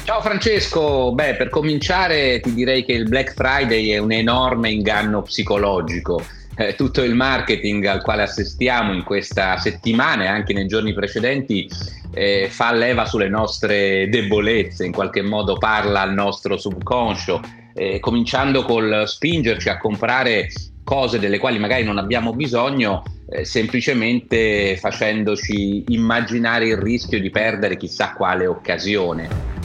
Ciao 0.05 0.21
Francesco, 0.21 1.13
beh 1.13 1.33
per 1.33 1.49
cominciare 1.49 2.39
ti 2.39 2.53
direi 2.53 2.85
che 2.85 2.91
il 2.91 3.09
Black 3.09 3.33
Friday 3.33 3.87
è 3.89 3.97
un 3.97 4.11
enorme 4.11 4.69
inganno 4.69 5.23
psicologico. 5.23 6.23
Eh, 6.55 6.75
tutto 6.75 7.01
il 7.01 7.15
marketing 7.15 7.85
al 7.85 8.03
quale 8.03 8.21
assistiamo 8.21 8.93
in 8.93 9.03
questa 9.03 9.57
settimana 9.57 10.25
e 10.25 10.27
anche 10.27 10.53
nei 10.53 10.67
giorni 10.67 10.93
precedenti 10.93 11.67
eh, 12.13 12.49
fa 12.51 12.71
leva 12.71 13.05
sulle 13.05 13.29
nostre 13.29 14.07
debolezze, 14.07 14.85
in 14.85 14.91
qualche 14.91 15.23
modo 15.23 15.57
parla 15.57 16.01
al 16.01 16.13
nostro 16.13 16.55
subconscio, 16.55 17.41
eh, 17.73 17.99
cominciando 17.99 18.63
col 18.63 19.05
spingerci 19.07 19.69
a 19.69 19.79
comprare 19.79 20.49
cose 20.83 21.17
delle 21.17 21.39
quali 21.39 21.57
magari 21.57 21.83
non 21.83 21.97
abbiamo 21.97 22.31
bisogno, 22.31 23.01
eh, 23.27 23.43
semplicemente 23.43 24.77
facendoci 24.77 25.85
immaginare 25.87 26.67
il 26.67 26.77
rischio 26.77 27.19
di 27.19 27.31
perdere 27.31 27.75
chissà 27.75 28.13
quale 28.13 28.45
occasione. 28.45 29.64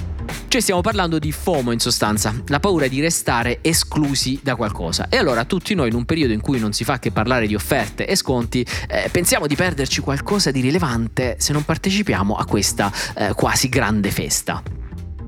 Cioè 0.50 0.60
stiamo 0.60 0.80
parlando 0.80 1.20
di 1.20 1.30
FOMO 1.30 1.70
in 1.70 1.78
sostanza, 1.78 2.34
la 2.48 2.58
paura 2.58 2.88
di 2.88 3.00
restare 3.00 3.58
esclusi 3.60 4.40
da 4.42 4.56
qualcosa. 4.56 5.06
E 5.08 5.16
allora 5.16 5.44
tutti 5.44 5.74
noi 5.74 5.90
in 5.90 5.94
un 5.94 6.04
periodo 6.04 6.32
in 6.32 6.40
cui 6.40 6.58
non 6.58 6.72
si 6.72 6.82
fa 6.82 6.98
che 6.98 7.12
parlare 7.12 7.46
di 7.46 7.54
offerte 7.54 8.04
e 8.04 8.16
sconti, 8.16 8.66
eh, 8.88 9.08
pensiamo 9.12 9.46
di 9.46 9.54
perderci 9.54 10.00
qualcosa 10.00 10.50
di 10.50 10.60
rilevante 10.60 11.36
se 11.38 11.52
non 11.52 11.62
partecipiamo 11.62 12.34
a 12.34 12.44
questa 12.46 12.92
eh, 13.16 13.32
quasi 13.34 13.68
grande 13.68 14.10
festa. 14.10 14.60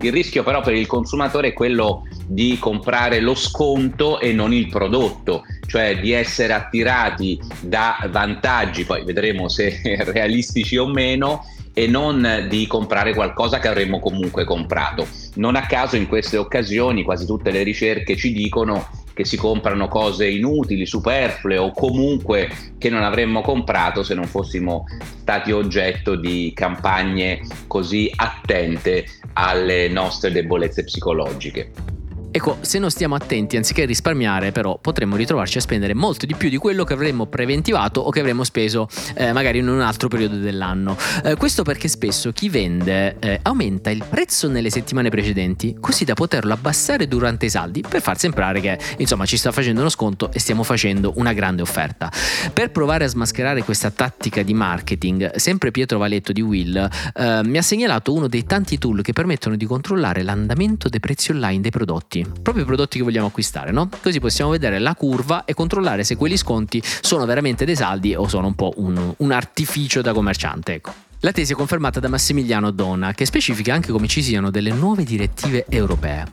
Il 0.00 0.10
rischio 0.10 0.42
però 0.42 0.60
per 0.60 0.74
il 0.74 0.88
consumatore 0.88 1.50
è 1.50 1.52
quello 1.52 2.02
di 2.26 2.58
comprare 2.58 3.20
lo 3.20 3.36
sconto 3.36 4.18
e 4.18 4.32
non 4.32 4.52
il 4.52 4.68
prodotto, 4.68 5.44
cioè 5.68 6.00
di 6.00 6.10
essere 6.10 6.52
attirati 6.52 7.40
da 7.60 7.96
vantaggi, 8.10 8.84
poi 8.84 9.04
vedremo 9.04 9.48
se 9.48 9.80
realistici 10.02 10.76
o 10.76 10.88
meno, 10.88 11.44
e 11.74 11.86
non 11.86 12.46
di 12.48 12.66
comprare 12.66 13.14
qualcosa 13.14 13.58
che 13.58 13.68
avremmo 13.68 13.98
comunque 13.98 14.44
comprato. 14.44 15.06
Non 15.34 15.56
a 15.56 15.66
caso 15.66 15.96
in 15.96 16.06
queste 16.06 16.36
occasioni 16.36 17.02
quasi 17.02 17.26
tutte 17.26 17.50
le 17.50 17.62
ricerche 17.62 18.16
ci 18.16 18.32
dicono 18.32 18.86
che 19.14 19.24
si 19.24 19.36
comprano 19.36 19.88
cose 19.88 20.26
inutili, 20.28 20.86
superflue 20.86 21.58
o 21.58 21.72
comunque 21.72 22.48
che 22.78 22.88
non 22.88 23.02
avremmo 23.02 23.42
comprato 23.42 24.02
se 24.02 24.14
non 24.14 24.24
fossimo 24.24 24.84
stati 25.20 25.52
oggetto 25.52 26.16
di 26.16 26.52
campagne 26.54 27.40
così 27.66 28.10
attente 28.14 29.04
alle 29.34 29.88
nostre 29.88 30.32
debolezze 30.32 30.84
psicologiche. 30.84 31.91
Ecco, 32.44 32.58
se 32.60 32.80
non 32.80 32.90
stiamo 32.90 33.14
attenti, 33.14 33.56
anziché 33.56 33.84
risparmiare, 33.84 34.50
però 34.50 34.76
potremmo 34.76 35.14
ritrovarci 35.14 35.58
a 35.58 35.60
spendere 35.60 35.94
molto 35.94 36.26
di 36.26 36.34
più 36.34 36.48
di 36.48 36.56
quello 36.56 36.82
che 36.82 36.92
avremmo 36.92 37.26
preventivato 37.26 38.00
o 38.00 38.10
che 38.10 38.18
avremmo 38.18 38.42
speso 38.42 38.88
eh, 39.14 39.32
magari 39.32 39.58
in 39.58 39.68
un 39.68 39.80
altro 39.80 40.08
periodo 40.08 40.38
dell'anno. 40.38 40.96
Eh, 41.22 41.36
questo 41.36 41.62
perché 41.62 41.86
spesso 41.86 42.32
chi 42.32 42.48
vende 42.48 43.14
eh, 43.20 43.38
aumenta 43.42 43.90
il 43.90 44.02
prezzo 44.10 44.48
nelle 44.48 44.70
settimane 44.70 45.08
precedenti, 45.08 45.76
così 45.78 46.04
da 46.04 46.14
poterlo 46.14 46.52
abbassare 46.52 47.06
durante 47.06 47.46
i 47.46 47.48
saldi 47.48 47.84
per 47.88 48.02
far 48.02 48.18
sembrare 48.18 48.58
che 48.58 48.76
insomma 48.98 49.24
ci 49.24 49.36
sta 49.36 49.52
facendo 49.52 49.78
uno 49.78 49.88
sconto 49.88 50.32
e 50.32 50.40
stiamo 50.40 50.64
facendo 50.64 51.12
una 51.18 51.32
grande 51.34 51.62
offerta. 51.62 52.10
Per 52.52 52.72
provare 52.72 53.04
a 53.04 53.06
smascherare 53.06 53.62
questa 53.62 53.92
tattica 53.92 54.42
di 54.42 54.52
marketing, 54.52 55.36
sempre 55.36 55.70
Pietro 55.70 55.98
Valetto 55.98 56.32
di 56.32 56.40
Will 56.40 56.90
eh, 57.14 57.40
mi 57.44 57.58
ha 57.58 57.62
segnalato 57.62 58.12
uno 58.12 58.26
dei 58.26 58.42
tanti 58.42 58.78
tool 58.78 59.00
che 59.00 59.12
permettono 59.12 59.54
di 59.54 59.64
controllare 59.64 60.24
l'andamento 60.24 60.88
dei 60.88 60.98
prezzi 60.98 61.30
online 61.30 61.60
dei 61.60 61.70
prodotti 61.70 62.31
proprio 62.40 62.64
i 62.64 62.66
prodotti 62.66 62.98
che 62.98 63.04
vogliamo 63.04 63.26
acquistare, 63.26 63.70
no? 63.70 63.88
Così 64.02 64.20
possiamo 64.20 64.50
vedere 64.50 64.78
la 64.78 64.94
curva 64.94 65.44
e 65.44 65.54
controllare 65.54 66.04
se 66.04 66.16
quegli 66.16 66.36
sconti 66.36 66.82
sono 66.82 67.24
veramente 67.26 67.64
dei 67.64 67.76
saldi 67.76 68.14
o 68.14 68.28
sono 68.28 68.46
un 68.46 68.54
po' 68.54 68.72
un, 68.76 69.14
un 69.16 69.30
artificio 69.32 70.00
da 70.00 70.12
commerciante, 70.12 70.74
ecco. 70.74 70.92
La 71.20 71.30
tesi 71.30 71.52
è 71.52 71.54
confermata 71.54 72.00
da 72.00 72.08
Massimiliano 72.08 72.72
Donna, 72.72 73.12
che 73.12 73.26
specifica 73.26 73.72
anche 73.72 73.92
come 73.92 74.08
ci 74.08 74.22
siano 74.22 74.50
delle 74.50 74.72
nuove 74.72 75.04
direttive 75.04 75.66
europee. 75.68 76.24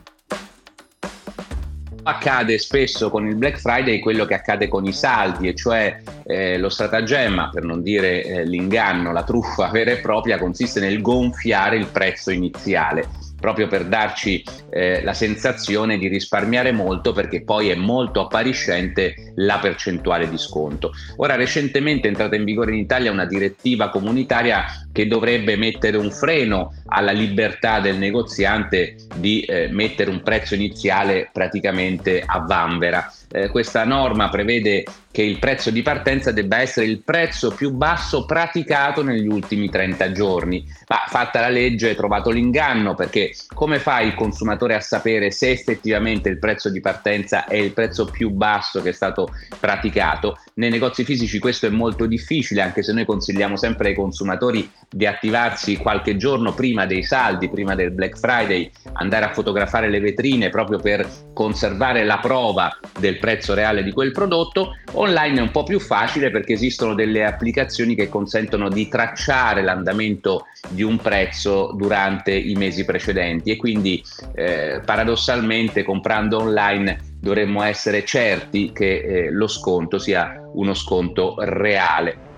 Accade 2.02 2.58
spesso 2.58 3.08
con 3.08 3.28
il 3.28 3.36
Black 3.36 3.60
Friday 3.60 4.00
quello 4.00 4.24
che 4.24 4.34
accade 4.34 4.66
con 4.66 4.84
i 4.86 4.92
saldi, 4.92 5.46
e 5.46 5.54
cioè 5.54 6.02
eh, 6.24 6.58
lo 6.58 6.68
stratagemma, 6.68 7.50
per 7.52 7.62
non 7.62 7.82
dire 7.82 8.24
eh, 8.24 8.44
l'inganno, 8.44 9.12
la 9.12 9.22
truffa 9.22 9.68
vera 9.68 9.92
e 9.92 9.98
propria, 9.98 10.38
consiste 10.38 10.80
nel 10.80 11.00
gonfiare 11.00 11.76
il 11.76 11.86
prezzo 11.86 12.32
iniziale 12.32 13.06
proprio 13.40 13.66
per 13.66 13.86
darci 13.86 14.44
eh, 14.70 15.02
la 15.02 15.14
sensazione 15.14 15.98
di 15.98 16.06
risparmiare 16.06 16.70
molto 16.72 17.12
perché 17.12 17.42
poi 17.42 17.70
è 17.70 17.74
molto 17.74 18.20
appariscente 18.20 19.32
la 19.36 19.58
percentuale 19.58 20.28
di 20.28 20.38
sconto. 20.38 20.92
Ora 21.16 21.34
recentemente 21.34 22.06
è 22.06 22.10
entrata 22.10 22.36
in 22.36 22.44
vigore 22.44 22.72
in 22.72 22.78
Italia 22.78 23.10
una 23.10 23.24
direttiva 23.24 23.88
comunitaria 23.88 24.64
che 24.92 25.06
dovrebbe 25.06 25.56
mettere 25.56 25.96
un 25.96 26.10
freno 26.10 26.74
alla 26.86 27.12
libertà 27.12 27.80
del 27.80 27.96
negoziante 27.96 28.96
di 29.16 29.40
eh, 29.40 29.68
mettere 29.68 30.10
un 30.10 30.22
prezzo 30.22 30.54
iniziale 30.54 31.30
praticamente 31.32 32.22
a 32.24 32.40
vanvera. 32.40 33.12
Eh, 33.32 33.48
questa 33.48 33.84
norma 33.84 34.28
prevede 34.28 34.84
che 35.12 35.22
il 35.22 35.38
prezzo 35.38 35.70
di 35.70 35.82
partenza 35.82 36.30
debba 36.30 36.60
essere 36.60 36.86
il 36.86 37.02
prezzo 37.02 37.52
più 37.52 37.72
basso 37.72 38.24
praticato 38.26 39.02
negli 39.02 39.26
ultimi 39.26 39.68
30 39.68 40.12
giorni. 40.12 40.64
Ma 40.88 41.02
fatta 41.06 41.40
la 41.40 41.48
legge 41.48 41.90
è 41.90 41.96
trovato 41.96 42.30
l'inganno 42.30 42.94
perché 42.94 43.34
come 43.52 43.78
fa 43.78 44.00
il 44.00 44.14
consumatore 44.14 44.74
a 44.74 44.80
sapere 44.80 45.30
se 45.30 45.50
effettivamente 45.50 46.28
il 46.28 46.38
prezzo 46.38 46.70
di 46.70 46.80
partenza 46.80 47.46
è 47.46 47.56
il 47.56 47.72
prezzo 47.72 48.04
più 48.04 48.30
basso 48.30 48.82
che 48.82 48.90
è 48.90 48.92
stato 48.92 49.30
praticato? 49.58 50.38
Nei 50.54 50.70
negozi 50.70 51.04
fisici 51.04 51.38
questo 51.38 51.66
è 51.66 51.70
molto 51.70 52.06
difficile 52.06 52.62
anche 52.62 52.82
se 52.82 52.92
noi 52.92 53.04
consigliamo 53.04 53.56
sempre 53.56 53.88
ai 53.88 53.94
consumatori 53.94 54.70
di 54.88 55.06
attivarsi 55.06 55.76
qualche 55.76 56.16
giorno 56.16 56.52
prima 56.52 56.86
dei 56.86 57.02
saldi, 57.02 57.48
prima 57.48 57.74
del 57.74 57.90
Black 57.90 58.18
Friday, 58.18 58.70
andare 58.94 59.24
a 59.24 59.32
fotografare 59.32 59.88
le 59.88 60.00
vetrine 60.00 60.50
proprio 60.50 60.78
per 60.78 61.08
conservare 61.32 62.04
la 62.04 62.18
prova 62.18 62.76
del 62.98 63.18
prezzo 63.20 63.54
reale 63.54 63.84
di 63.84 63.92
quel 63.92 64.10
prodotto. 64.10 64.76
Online 64.94 65.38
è 65.38 65.42
un 65.42 65.52
po' 65.52 65.62
più 65.62 65.78
facile 65.78 66.32
perché 66.32 66.54
esistono 66.54 66.94
delle 66.94 67.24
applicazioni 67.24 67.94
che 67.94 68.08
consentono 68.08 68.68
di 68.68 68.88
tracciare 68.88 69.62
l'andamento 69.62 70.46
di 70.68 70.82
un 70.82 70.96
prezzo 70.96 71.72
durante 71.76 72.32
i 72.32 72.54
mesi 72.54 72.84
precedenti 72.84 73.52
e 73.52 73.56
quindi 73.56 74.02
eh, 74.34 74.80
paradossalmente 74.84 75.84
comprando 75.84 76.38
online 76.38 76.98
dovremmo 77.20 77.62
essere 77.62 78.04
certi 78.04 78.72
che 78.72 78.96
eh, 78.98 79.30
lo 79.30 79.46
sconto 79.46 79.98
sia 79.98 80.40
uno 80.54 80.74
sconto 80.74 81.36
reale. 81.38 82.29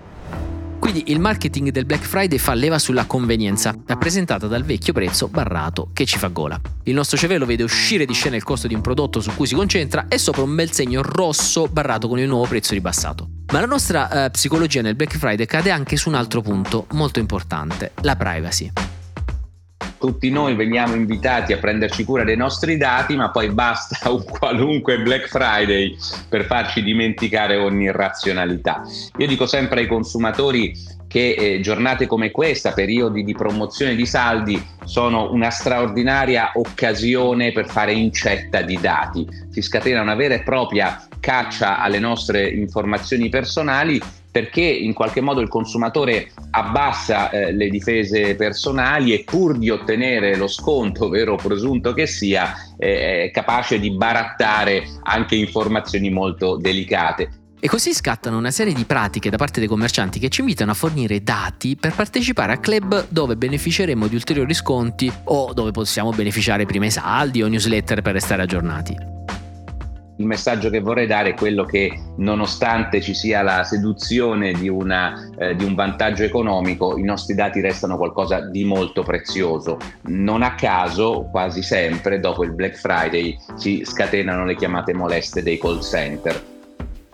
Quindi 0.83 1.13
il 1.13 1.21
marketing 1.21 1.69
del 1.69 1.85
Black 1.85 2.03
Friday 2.03 2.37
fa 2.37 2.53
leva 2.53 2.77
sulla 2.77 3.05
convenienza, 3.05 3.73
rappresentata 3.85 4.47
dal 4.47 4.65
vecchio 4.65 4.91
prezzo 4.91 5.29
barrato 5.29 5.91
che 5.93 6.05
ci 6.05 6.17
fa 6.17 6.27
gola. 6.27 6.59
Il 6.83 6.93
nostro 6.93 7.15
cervello 7.15 7.45
vede 7.45 7.63
uscire 7.63 8.03
di 8.03 8.11
scena 8.11 8.35
il 8.35 8.43
costo 8.43 8.67
di 8.67 8.73
un 8.73 8.81
prodotto 8.81 9.21
su 9.21 9.33
cui 9.33 9.47
si 9.47 9.55
concentra 9.55 10.07
e 10.09 10.17
sopra 10.17 10.41
un 10.41 10.53
bel 10.53 10.73
segno 10.73 11.01
rosso 11.01 11.69
barrato 11.69 12.09
con 12.09 12.19
il 12.19 12.27
nuovo 12.27 12.47
prezzo 12.47 12.73
ribassato. 12.73 13.29
Ma 13.53 13.61
la 13.61 13.65
nostra 13.65 14.25
eh, 14.25 14.31
psicologia 14.31 14.81
nel 14.81 14.95
Black 14.95 15.17
Friday 15.17 15.45
cade 15.45 15.71
anche 15.71 15.95
su 15.95 16.09
un 16.09 16.15
altro 16.15 16.41
punto 16.41 16.87
molto 16.91 17.19
importante, 17.19 17.93
la 18.01 18.17
privacy 18.17 18.69
tutti 20.03 20.29
noi 20.29 20.53
veniamo 20.53 20.95
invitati 20.95 21.53
a 21.53 21.59
prenderci 21.59 22.03
cura 22.03 22.25
dei 22.25 22.35
nostri 22.35 22.75
dati, 22.75 23.15
ma 23.15 23.29
poi 23.29 23.51
basta 23.51 24.11
un 24.11 24.25
qualunque 24.25 24.99
Black 24.99 25.29
Friday 25.29 25.95
per 26.27 26.43
farci 26.43 26.83
dimenticare 26.83 27.55
ogni 27.55 27.89
razionalità. 27.89 28.81
Io 29.15 29.27
dico 29.27 29.45
sempre 29.45 29.79
ai 29.79 29.87
consumatori 29.87 30.73
che 31.07 31.35
eh, 31.35 31.59
giornate 31.61 32.05
come 32.05 32.31
questa, 32.31 32.73
periodi 32.73 33.23
di 33.23 33.33
promozione 33.33 33.95
di 33.95 34.05
saldi, 34.05 34.61
sono 34.83 35.31
una 35.31 35.49
straordinaria 35.49 36.51
occasione 36.55 37.53
per 37.53 37.69
fare 37.69 37.93
incetta 37.93 38.61
di 38.61 38.77
dati. 38.81 39.25
Si 39.51 39.61
scatena 39.61 40.01
una 40.01 40.15
vera 40.15 40.33
e 40.33 40.43
propria 40.43 41.07
caccia 41.21 41.79
alle 41.79 41.99
nostre 41.99 42.49
informazioni 42.49 43.29
personali 43.29 44.01
perché 44.33 44.61
in 44.61 44.93
qualche 44.93 45.21
modo 45.21 45.41
il 45.41 45.47
consumatore 45.47 46.31
abbassa 46.49 47.29
eh, 47.29 47.51
le 47.53 47.69
difese 47.69 48.33
personali 48.33 49.13
e 49.13 49.23
pur 49.23 49.59
di 49.59 49.69
ottenere 49.69 50.35
lo 50.35 50.47
sconto, 50.47 51.07
vero 51.07 51.33
o 51.33 51.37
presunto 51.37 51.93
che 51.93 52.07
sia, 52.07 52.51
eh, 52.79 53.25
è 53.25 53.31
capace 53.31 53.79
di 53.79 53.91
barattare 53.91 54.87
anche 55.03 55.35
informazioni 55.35 56.09
molto 56.09 56.57
delicate. 56.57 57.29
E 57.59 57.67
così 57.67 57.93
scattano 57.93 58.39
una 58.39 58.49
serie 58.49 58.73
di 58.73 58.85
pratiche 58.85 59.29
da 59.29 59.37
parte 59.37 59.59
dei 59.59 59.69
commercianti 59.69 60.17
che 60.17 60.29
ci 60.29 60.41
invitano 60.41 60.71
a 60.71 60.73
fornire 60.73 61.21
dati 61.21 61.75
per 61.75 61.93
partecipare 61.93 62.53
a 62.53 62.57
club 62.57 63.05
dove 63.09 63.37
beneficeremo 63.37 64.07
di 64.07 64.15
ulteriori 64.15 64.53
sconti 64.55 65.13
o 65.25 65.53
dove 65.53 65.69
possiamo 65.69 66.09
beneficiare 66.09 66.65
prima 66.65 66.87
i 66.87 66.91
saldi 66.91 67.43
o 67.43 67.47
newsletter 67.47 68.01
per 68.01 68.13
restare 68.13 68.41
aggiornati. 68.41 69.12
Il 70.17 70.25
messaggio 70.27 70.69
che 70.69 70.79
vorrei 70.79 71.07
dare 71.07 71.29
è 71.29 71.33
quello 71.33 71.63
che 71.63 71.91
nonostante 72.17 73.01
ci 73.01 73.15
sia 73.15 73.41
la 73.41 73.63
seduzione 73.63 74.53
di, 74.53 74.69
una, 74.69 75.29
eh, 75.37 75.55
di, 75.55 75.63
un 75.63 75.73
vantaggio 75.73 76.23
economico, 76.23 76.97
i 76.97 77.03
nostri 77.03 77.33
dati 77.33 77.61
restano 77.61 77.97
qualcosa 77.97 78.41
di 78.41 78.63
molto 78.63 79.01
prezioso. 79.01 79.77
Non 80.03 80.43
a 80.43 80.53
caso, 80.53 81.27
quasi 81.31 81.63
sempre, 81.63 82.19
dopo 82.19 82.43
il 82.43 82.53
Black 82.53 82.75
Friday 82.75 83.37
si 83.55 83.83
scatenano 83.83 84.45
le 84.45 84.55
chiamate 84.55 84.93
moleste 84.93 85.41
dei 85.41 85.57
call 85.57 85.81
center 85.81 86.51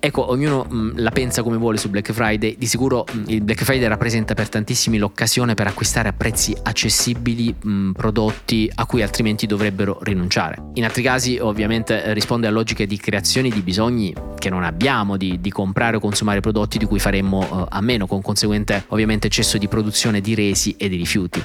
Ecco, 0.01 0.29
ognuno 0.31 0.65
mh, 0.67 0.75
mm, 0.75 0.91
la 0.95 1.11
pensa 1.11 1.43
come 1.43 1.57
vuole 1.57 1.77
su 1.77 1.89
Black 1.89 2.13
Friday, 2.13 2.55
di 2.57 2.65
sicuro 2.65 3.05
mh, 3.11 3.17
mm, 3.17 3.23
il 3.27 3.41
Black 3.41 3.63
Friday 3.63 3.87
rappresenta 3.87 4.33
per 4.33 4.47
tantissimi 4.47 4.97
l'occasione 4.97 5.55
per 5.55 5.67
acquistare 5.67 6.07
a 6.07 6.13
prezzi 6.13 6.55
accessibili 6.61 7.53
mh, 7.61 7.69
mm, 7.69 7.91
prodotti 7.91 8.71
a 8.75 8.85
cui 8.85 9.01
altrimenti 9.01 9.45
dovrebbero 9.45 9.99
rinunciare. 10.01 10.61
In 10.75 10.85
altri 10.85 11.03
casi 11.03 11.37
ovviamente 11.37 12.13
risponde 12.13 12.47
a 12.47 12.49
logiche 12.49 12.87
di 12.87 12.95
creazione 12.95 13.49
di 13.49 13.61
bisogni 13.61 14.13
che 14.37 14.49
non 14.49 14.63
abbiamo, 14.63 15.17
di, 15.17 15.41
di 15.41 15.51
comprare 15.51 15.97
o 15.97 15.99
consumare 15.99 16.39
prodotti 16.39 16.77
di 16.77 16.85
cui 16.85 16.99
faremmo 16.99 17.39
uh, 17.39 17.65
a 17.67 17.81
meno, 17.81 18.07
con 18.07 18.21
conseguente 18.21 18.85
ovviamente 18.87 19.27
eccesso 19.27 19.57
di 19.57 19.67
produzione 19.67 20.21
di 20.21 20.33
resi 20.33 20.75
e 20.77 20.87
di 20.87 20.95
rifiuti. 20.95 21.43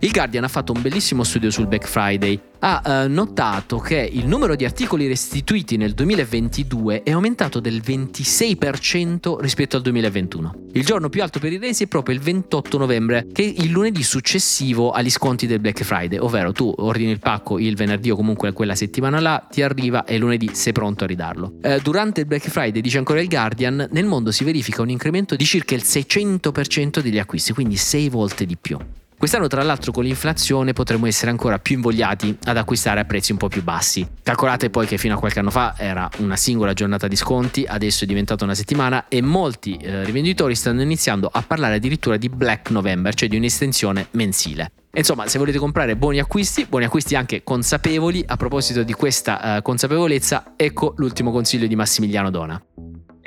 Il 0.00 0.10
Guardian 0.10 0.44
ha 0.44 0.48
fatto 0.48 0.72
un 0.72 0.82
bellissimo 0.82 1.24
studio 1.24 1.50
sul 1.50 1.66
Black 1.66 1.86
Friday. 1.86 2.38
Ha 2.58 2.82
eh, 2.84 3.08
notato 3.08 3.78
che 3.78 3.96
il 4.12 4.26
numero 4.26 4.54
di 4.54 4.66
articoli 4.66 5.06
restituiti 5.08 5.78
nel 5.78 5.94
2022 5.94 7.02
è 7.02 7.12
aumentato 7.12 7.60
del 7.60 7.80
26% 7.82 9.40
rispetto 9.40 9.76
al 9.76 9.82
2021. 9.82 10.64
Il 10.72 10.84
giorno 10.84 11.08
più 11.08 11.22
alto 11.22 11.38
per 11.38 11.52
i 11.52 11.56
resi 11.56 11.84
è 11.84 11.86
proprio 11.86 12.14
il 12.14 12.20
28 12.20 12.76
novembre, 12.76 13.26
che 13.32 13.42
è 13.42 13.62
il 13.62 13.70
lunedì 13.70 14.02
successivo 14.02 14.90
agli 14.90 15.10
sconti 15.10 15.46
del 15.46 15.60
Black 15.60 15.82
Friday, 15.82 16.18
ovvero 16.18 16.52
tu 16.52 16.70
ordini 16.76 17.10
il 17.10 17.18
pacco 17.18 17.58
il 17.58 17.74
venerdì 17.74 18.10
o 18.10 18.16
comunque 18.16 18.52
quella 18.52 18.74
settimana 18.74 19.18
là, 19.18 19.46
ti 19.50 19.62
arriva 19.62 20.04
e 20.04 20.18
lunedì 20.18 20.50
sei 20.52 20.72
pronto 20.72 21.04
a 21.04 21.06
ridarlo. 21.06 21.54
Eh, 21.62 21.80
durante 21.82 22.20
il 22.20 22.26
Black 22.26 22.50
Friday, 22.50 22.82
dice 22.82 22.98
ancora 22.98 23.22
il 23.22 23.28
Guardian, 23.28 23.88
nel 23.90 24.04
mondo 24.04 24.30
si 24.30 24.44
verifica 24.44 24.82
un 24.82 24.90
incremento 24.90 25.36
di 25.36 25.44
circa 25.46 25.74
il 25.74 25.82
600% 25.82 27.00
degli 27.00 27.18
acquisti, 27.18 27.54
quindi 27.54 27.76
6 27.76 28.08
volte 28.10 28.44
di 28.44 28.58
più. 28.60 28.76
Quest'anno 29.18 29.46
tra 29.46 29.62
l'altro 29.62 29.92
con 29.92 30.04
l'inflazione 30.04 30.74
potremmo 30.74 31.06
essere 31.06 31.30
ancora 31.30 31.58
più 31.58 31.76
invogliati 31.76 32.36
ad 32.44 32.58
acquistare 32.58 33.00
a 33.00 33.04
prezzi 33.06 33.32
un 33.32 33.38
po' 33.38 33.48
più 33.48 33.62
bassi. 33.62 34.06
Calcolate 34.22 34.68
poi 34.68 34.86
che 34.86 34.98
fino 34.98 35.14
a 35.14 35.18
qualche 35.18 35.38
anno 35.38 35.50
fa 35.50 35.74
era 35.78 36.06
una 36.18 36.36
singola 36.36 36.74
giornata 36.74 37.08
di 37.08 37.16
sconti, 37.16 37.64
adesso 37.66 38.04
è 38.04 38.06
diventata 38.06 38.44
una 38.44 38.54
settimana 38.54 39.08
e 39.08 39.22
molti 39.22 39.76
eh, 39.76 40.04
rivenditori 40.04 40.54
stanno 40.54 40.82
iniziando 40.82 41.30
a 41.32 41.40
parlare 41.40 41.76
addirittura 41.76 42.18
di 42.18 42.28
Black 42.28 42.70
November, 42.70 43.14
cioè 43.14 43.28
di 43.28 43.36
un'estensione 43.36 44.08
mensile. 44.12 44.70
Insomma, 44.92 45.26
se 45.28 45.38
volete 45.38 45.58
comprare 45.58 45.96
buoni 45.96 46.18
acquisti, 46.18 46.66
buoni 46.68 46.84
acquisti 46.84 47.16
anche 47.16 47.42
consapevoli, 47.42 48.22
a 48.26 48.36
proposito 48.36 48.82
di 48.82 48.92
questa 48.92 49.56
uh, 49.56 49.62
consapevolezza, 49.62 50.52
ecco 50.56 50.92
l'ultimo 50.98 51.32
consiglio 51.32 51.66
di 51.66 51.74
Massimiliano 51.74 52.30
Dona. 52.30 52.62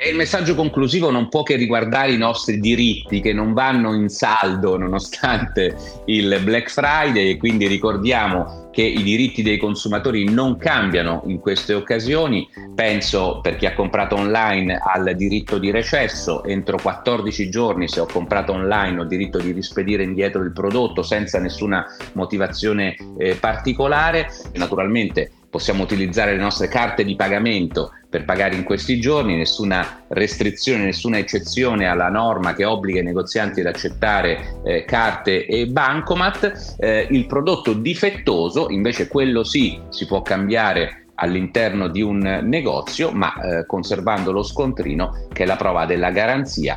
E 0.02 0.08
il 0.08 0.16
messaggio 0.16 0.54
conclusivo 0.54 1.10
non 1.10 1.28
può 1.28 1.42
che 1.42 1.56
riguardare 1.56 2.12
i 2.12 2.16
nostri 2.16 2.58
diritti 2.58 3.20
che 3.20 3.34
non 3.34 3.52
vanno 3.52 3.92
in 3.92 4.08
saldo 4.08 4.78
nonostante 4.78 5.76
il 6.06 6.40
Black 6.42 6.70
Friday 6.70 7.28
e 7.28 7.36
quindi 7.36 7.66
ricordiamo 7.66 8.70
che 8.72 8.80
i 8.80 9.02
diritti 9.02 9.42
dei 9.42 9.58
consumatori 9.58 10.24
non 10.24 10.56
cambiano 10.56 11.22
in 11.26 11.38
queste 11.38 11.74
occasioni. 11.74 12.48
Penso 12.74 13.40
per 13.42 13.56
chi 13.56 13.66
ha 13.66 13.74
comprato 13.74 14.14
online 14.14 14.80
al 14.82 15.14
diritto 15.16 15.58
di 15.58 15.70
recesso, 15.70 16.44
entro 16.44 16.78
14 16.80 17.50
giorni 17.50 17.86
se 17.86 18.00
ho 18.00 18.06
comprato 18.06 18.52
online 18.52 19.00
ho 19.00 19.04
diritto 19.04 19.36
di 19.36 19.52
rispedire 19.52 20.02
indietro 20.02 20.40
il 20.40 20.52
prodotto 20.52 21.02
senza 21.02 21.38
nessuna 21.38 21.84
motivazione 22.14 22.96
eh, 23.18 23.34
particolare. 23.34 24.30
Naturalmente 24.54 25.32
possiamo 25.50 25.82
utilizzare 25.82 26.32
le 26.32 26.40
nostre 26.40 26.68
carte 26.68 27.04
di 27.04 27.16
pagamento 27.16 27.92
per 28.08 28.24
pagare 28.24 28.54
in 28.54 28.62
questi 28.62 29.00
giorni, 29.00 29.36
nessuna 29.36 30.04
restrizione, 30.08 30.84
nessuna 30.84 31.18
eccezione 31.18 31.86
alla 31.86 32.08
norma 32.08 32.54
che 32.54 32.64
obbliga 32.64 33.00
i 33.00 33.04
negozianti 33.04 33.60
ad 33.60 33.66
accettare 33.66 34.60
eh, 34.64 34.84
carte 34.84 35.46
e 35.46 35.66
bancomat. 35.66 36.76
Eh, 36.78 37.06
il 37.10 37.26
prodotto 37.26 37.72
difettoso, 37.72 38.68
invece 38.70 39.08
quello 39.08 39.44
sì, 39.44 39.78
si 39.90 40.06
può 40.06 40.22
cambiare 40.22 41.06
all'interno 41.16 41.88
di 41.88 42.00
un 42.00 42.40
negozio, 42.42 43.10
ma 43.12 43.34
eh, 43.34 43.66
conservando 43.66 44.32
lo 44.32 44.42
scontrino 44.42 45.26
che 45.32 45.42
è 45.42 45.46
la 45.46 45.56
prova 45.56 45.84
della 45.84 46.10
garanzia 46.10 46.74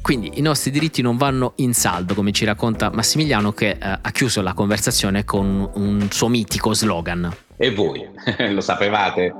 quindi 0.00 0.32
i 0.34 0.40
nostri 0.40 0.70
diritti 0.70 1.02
non 1.02 1.16
vanno 1.16 1.52
in 1.56 1.74
saldo, 1.74 2.14
come 2.14 2.32
ci 2.32 2.44
racconta 2.44 2.90
Massimiliano 2.90 3.52
che 3.52 3.70
eh, 3.70 3.76
ha 3.80 4.10
chiuso 4.10 4.42
la 4.42 4.54
conversazione 4.54 5.24
con 5.24 5.70
un 5.74 6.08
suo 6.10 6.28
mitico 6.28 6.74
slogan. 6.74 7.32
E 7.56 7.74
voi 7.74 8.06
lo 8.52 8.60
sapevate? 8.60 9.34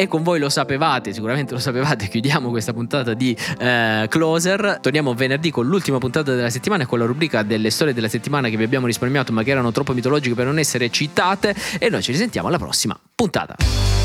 E 0.00 0.06
con 0.06 0.22
voi 0.22 0.38
lo 0.38 0.48
sapevate, 0.48 1.12
sicuramente 1.12 1.54
lo 1.54 1.58
sapevate, 1.58 2.06
chiudiamo 2.06 2.50
questa 2.50 2.72
puntata 2.72 3.14
di 3.14 3.36
eh, 3.58 4.06
Closer. 4.08 4.78
Torniamo 4.80 5.12
venerdì 5.12 5.50
con 5.50 5.66
l'ultima 5.66 5.98
puntata 5.98 6.34
della 6.36 6.50
settimana 6.50 6.84
e 6.84 6.86
con 6.86 7.00
la 7.00 7.04
rubrica 7.04 7.42
delle 7.42 7.70
storie 7.70 7.92
della 7.92 8.08
settimana 8.08 8.48
che 8.48 8.56
vi 8.56 8.62
abbiamo 8.62 8.86
risparmiato 8.86 9.32
ma 9.32 9.42
che 9.42 9.50
erano 9.50 9.72
troppo 9.72 9.92
mitologiche 9.94 10.36
per 10.36 10.44
non 10.44 10.60
essere 10.60 10.88
citate 10.90 11.52
e 11.80 11.88
noi 11.88 12.02
ci 12.02 12.12
risentiamo 12.12 12.46
alla 12.46 12.58
prossima 12.58 12.96
puntata. 13.12 13.97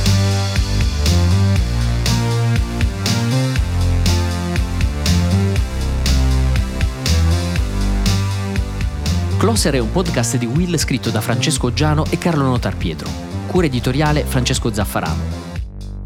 Closer 9.44 9.74
è 9.74 9.80
un 9.80 9.92
podcast 9.92 10.38
di 10.38 10.46
Will 10.46 10.78
scritto 10.78 11.10
da 11.10 11.20
Francesco 11.20 11.74
Giano 11.74 12.06
e 12.10 12.18
Carlo 12.18 12.46
Notar 12.46 12.78
Pietro. 12.78 13.10
Cura 13.46 13.66
editoriale 13.66 14.24
Francesco 14.24 14.74
Zaffarano. 14.74 15.22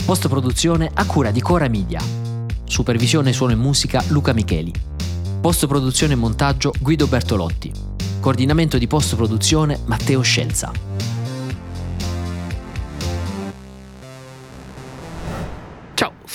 Post 0.04 0.28
produzione 0.28 0.90
a 0.92 1.06
cura 1.06 1.30
di 1.30 1.40
Cora 1.40 1.68
Media. 1.68 2.02
Supervisione 2.64 3.34
suono 3.34 3.52
e 3.52 3.56
musica 3.56 4.04
Luca 4.08 4.34
Micheli. 4.34 4.74
Post 5.40 5.68
produzione 5.68 6.14
e 6.14 6.16
montaggio 6.16 6.74
Guido 6.80 7.06
Bertolotti. 7.06 7.72
Coordinamento 8.20 8.80
di 8.80 8.88
post 8.88 9.16
produzione 9.16 9.82
Matteo 9.86 10.22
Scelza. 10.22 10.72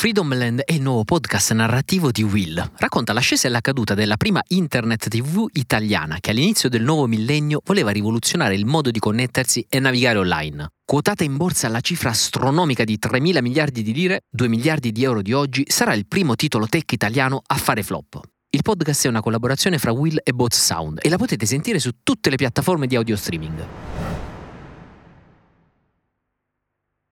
Freedomland 0.03 0.63
è 0.63 0.73
il 0.73 0.83
nuovo 0.83 1.05
podcast 1.05 1.53
narrativo 1.53 2.11
di 2.11 2.25
Will. 2.25 2.73
Racconta 2.79 3.13
l'ascesa 3.13 3.47
e 3.47 3.53
la 3.53 3.61
caduta 3.61 3.95
della 3.95 4.17
prima 4.17 4.43
internet 4.49 5.07
TV 5.07 5.47
italiana 5.53 6.17
che 6.19 6.33
all'inizio 6.33 6.69
del 6.69 6.83
nuovo 6.83 7.07
millennio 7.07 7.61
voleva 7.65 7.93
rivoluzionare 7.93 8.57
il 8.57 8.67
modo 8.67 8.91
di 8.91 8.99
connettersi 8.99 9.65
e 9.69 9.79
navigare 9.79 10.19
online. 10.19 10.71
Quotata 10.85 11.23
in 11.23 11.37
borsa 11.37 11.69
alla 11.69 11.79
cifra 11.79 12.11
astronomica 12.11 12.83
di 12.83 12.99
3 12.99 13.21
mila 13.21 13.41
miliardi 13.41 13.85
di 13.85 13.93
lire, 13.93 14.23
2 14.29 14.49
miliardi 14.49 14.91
di 14.91 15.05
euro 15.05 15.23
di 15.23 15.33
oggi, 15.33 15.63
sarà 15.69 15.95
il 15.95 16.09
primo 16.09 16.35
titolo 16.35 16.67
tech 16.67 16.91
italiano 16.91 17.41
a 17.47 17.55
fare 17.55 17.85
flop. 17.85 18.21
Il 18.51 18.63
podcast 18.63 19.05
è 19.05 19.09
una 19.09 19.21
collaborazione 19.21 19.79
fra 19.79 19.93
Will 19.93 20.19
e 20.21 20.33
Bots 20.33 20.61
Sound 20.61 20.99
e 21.01 21.09
la 21.11 21.17
potete 21.17 21.47
sentire 21.47 21.79
su 21.79 21.91
tutte 22.03 22.29
le 22.29 22.35
piattaforme 22.35 22.89
di 22.89 22.97
audio 22.97 23.15
streaming. 23.15 23.92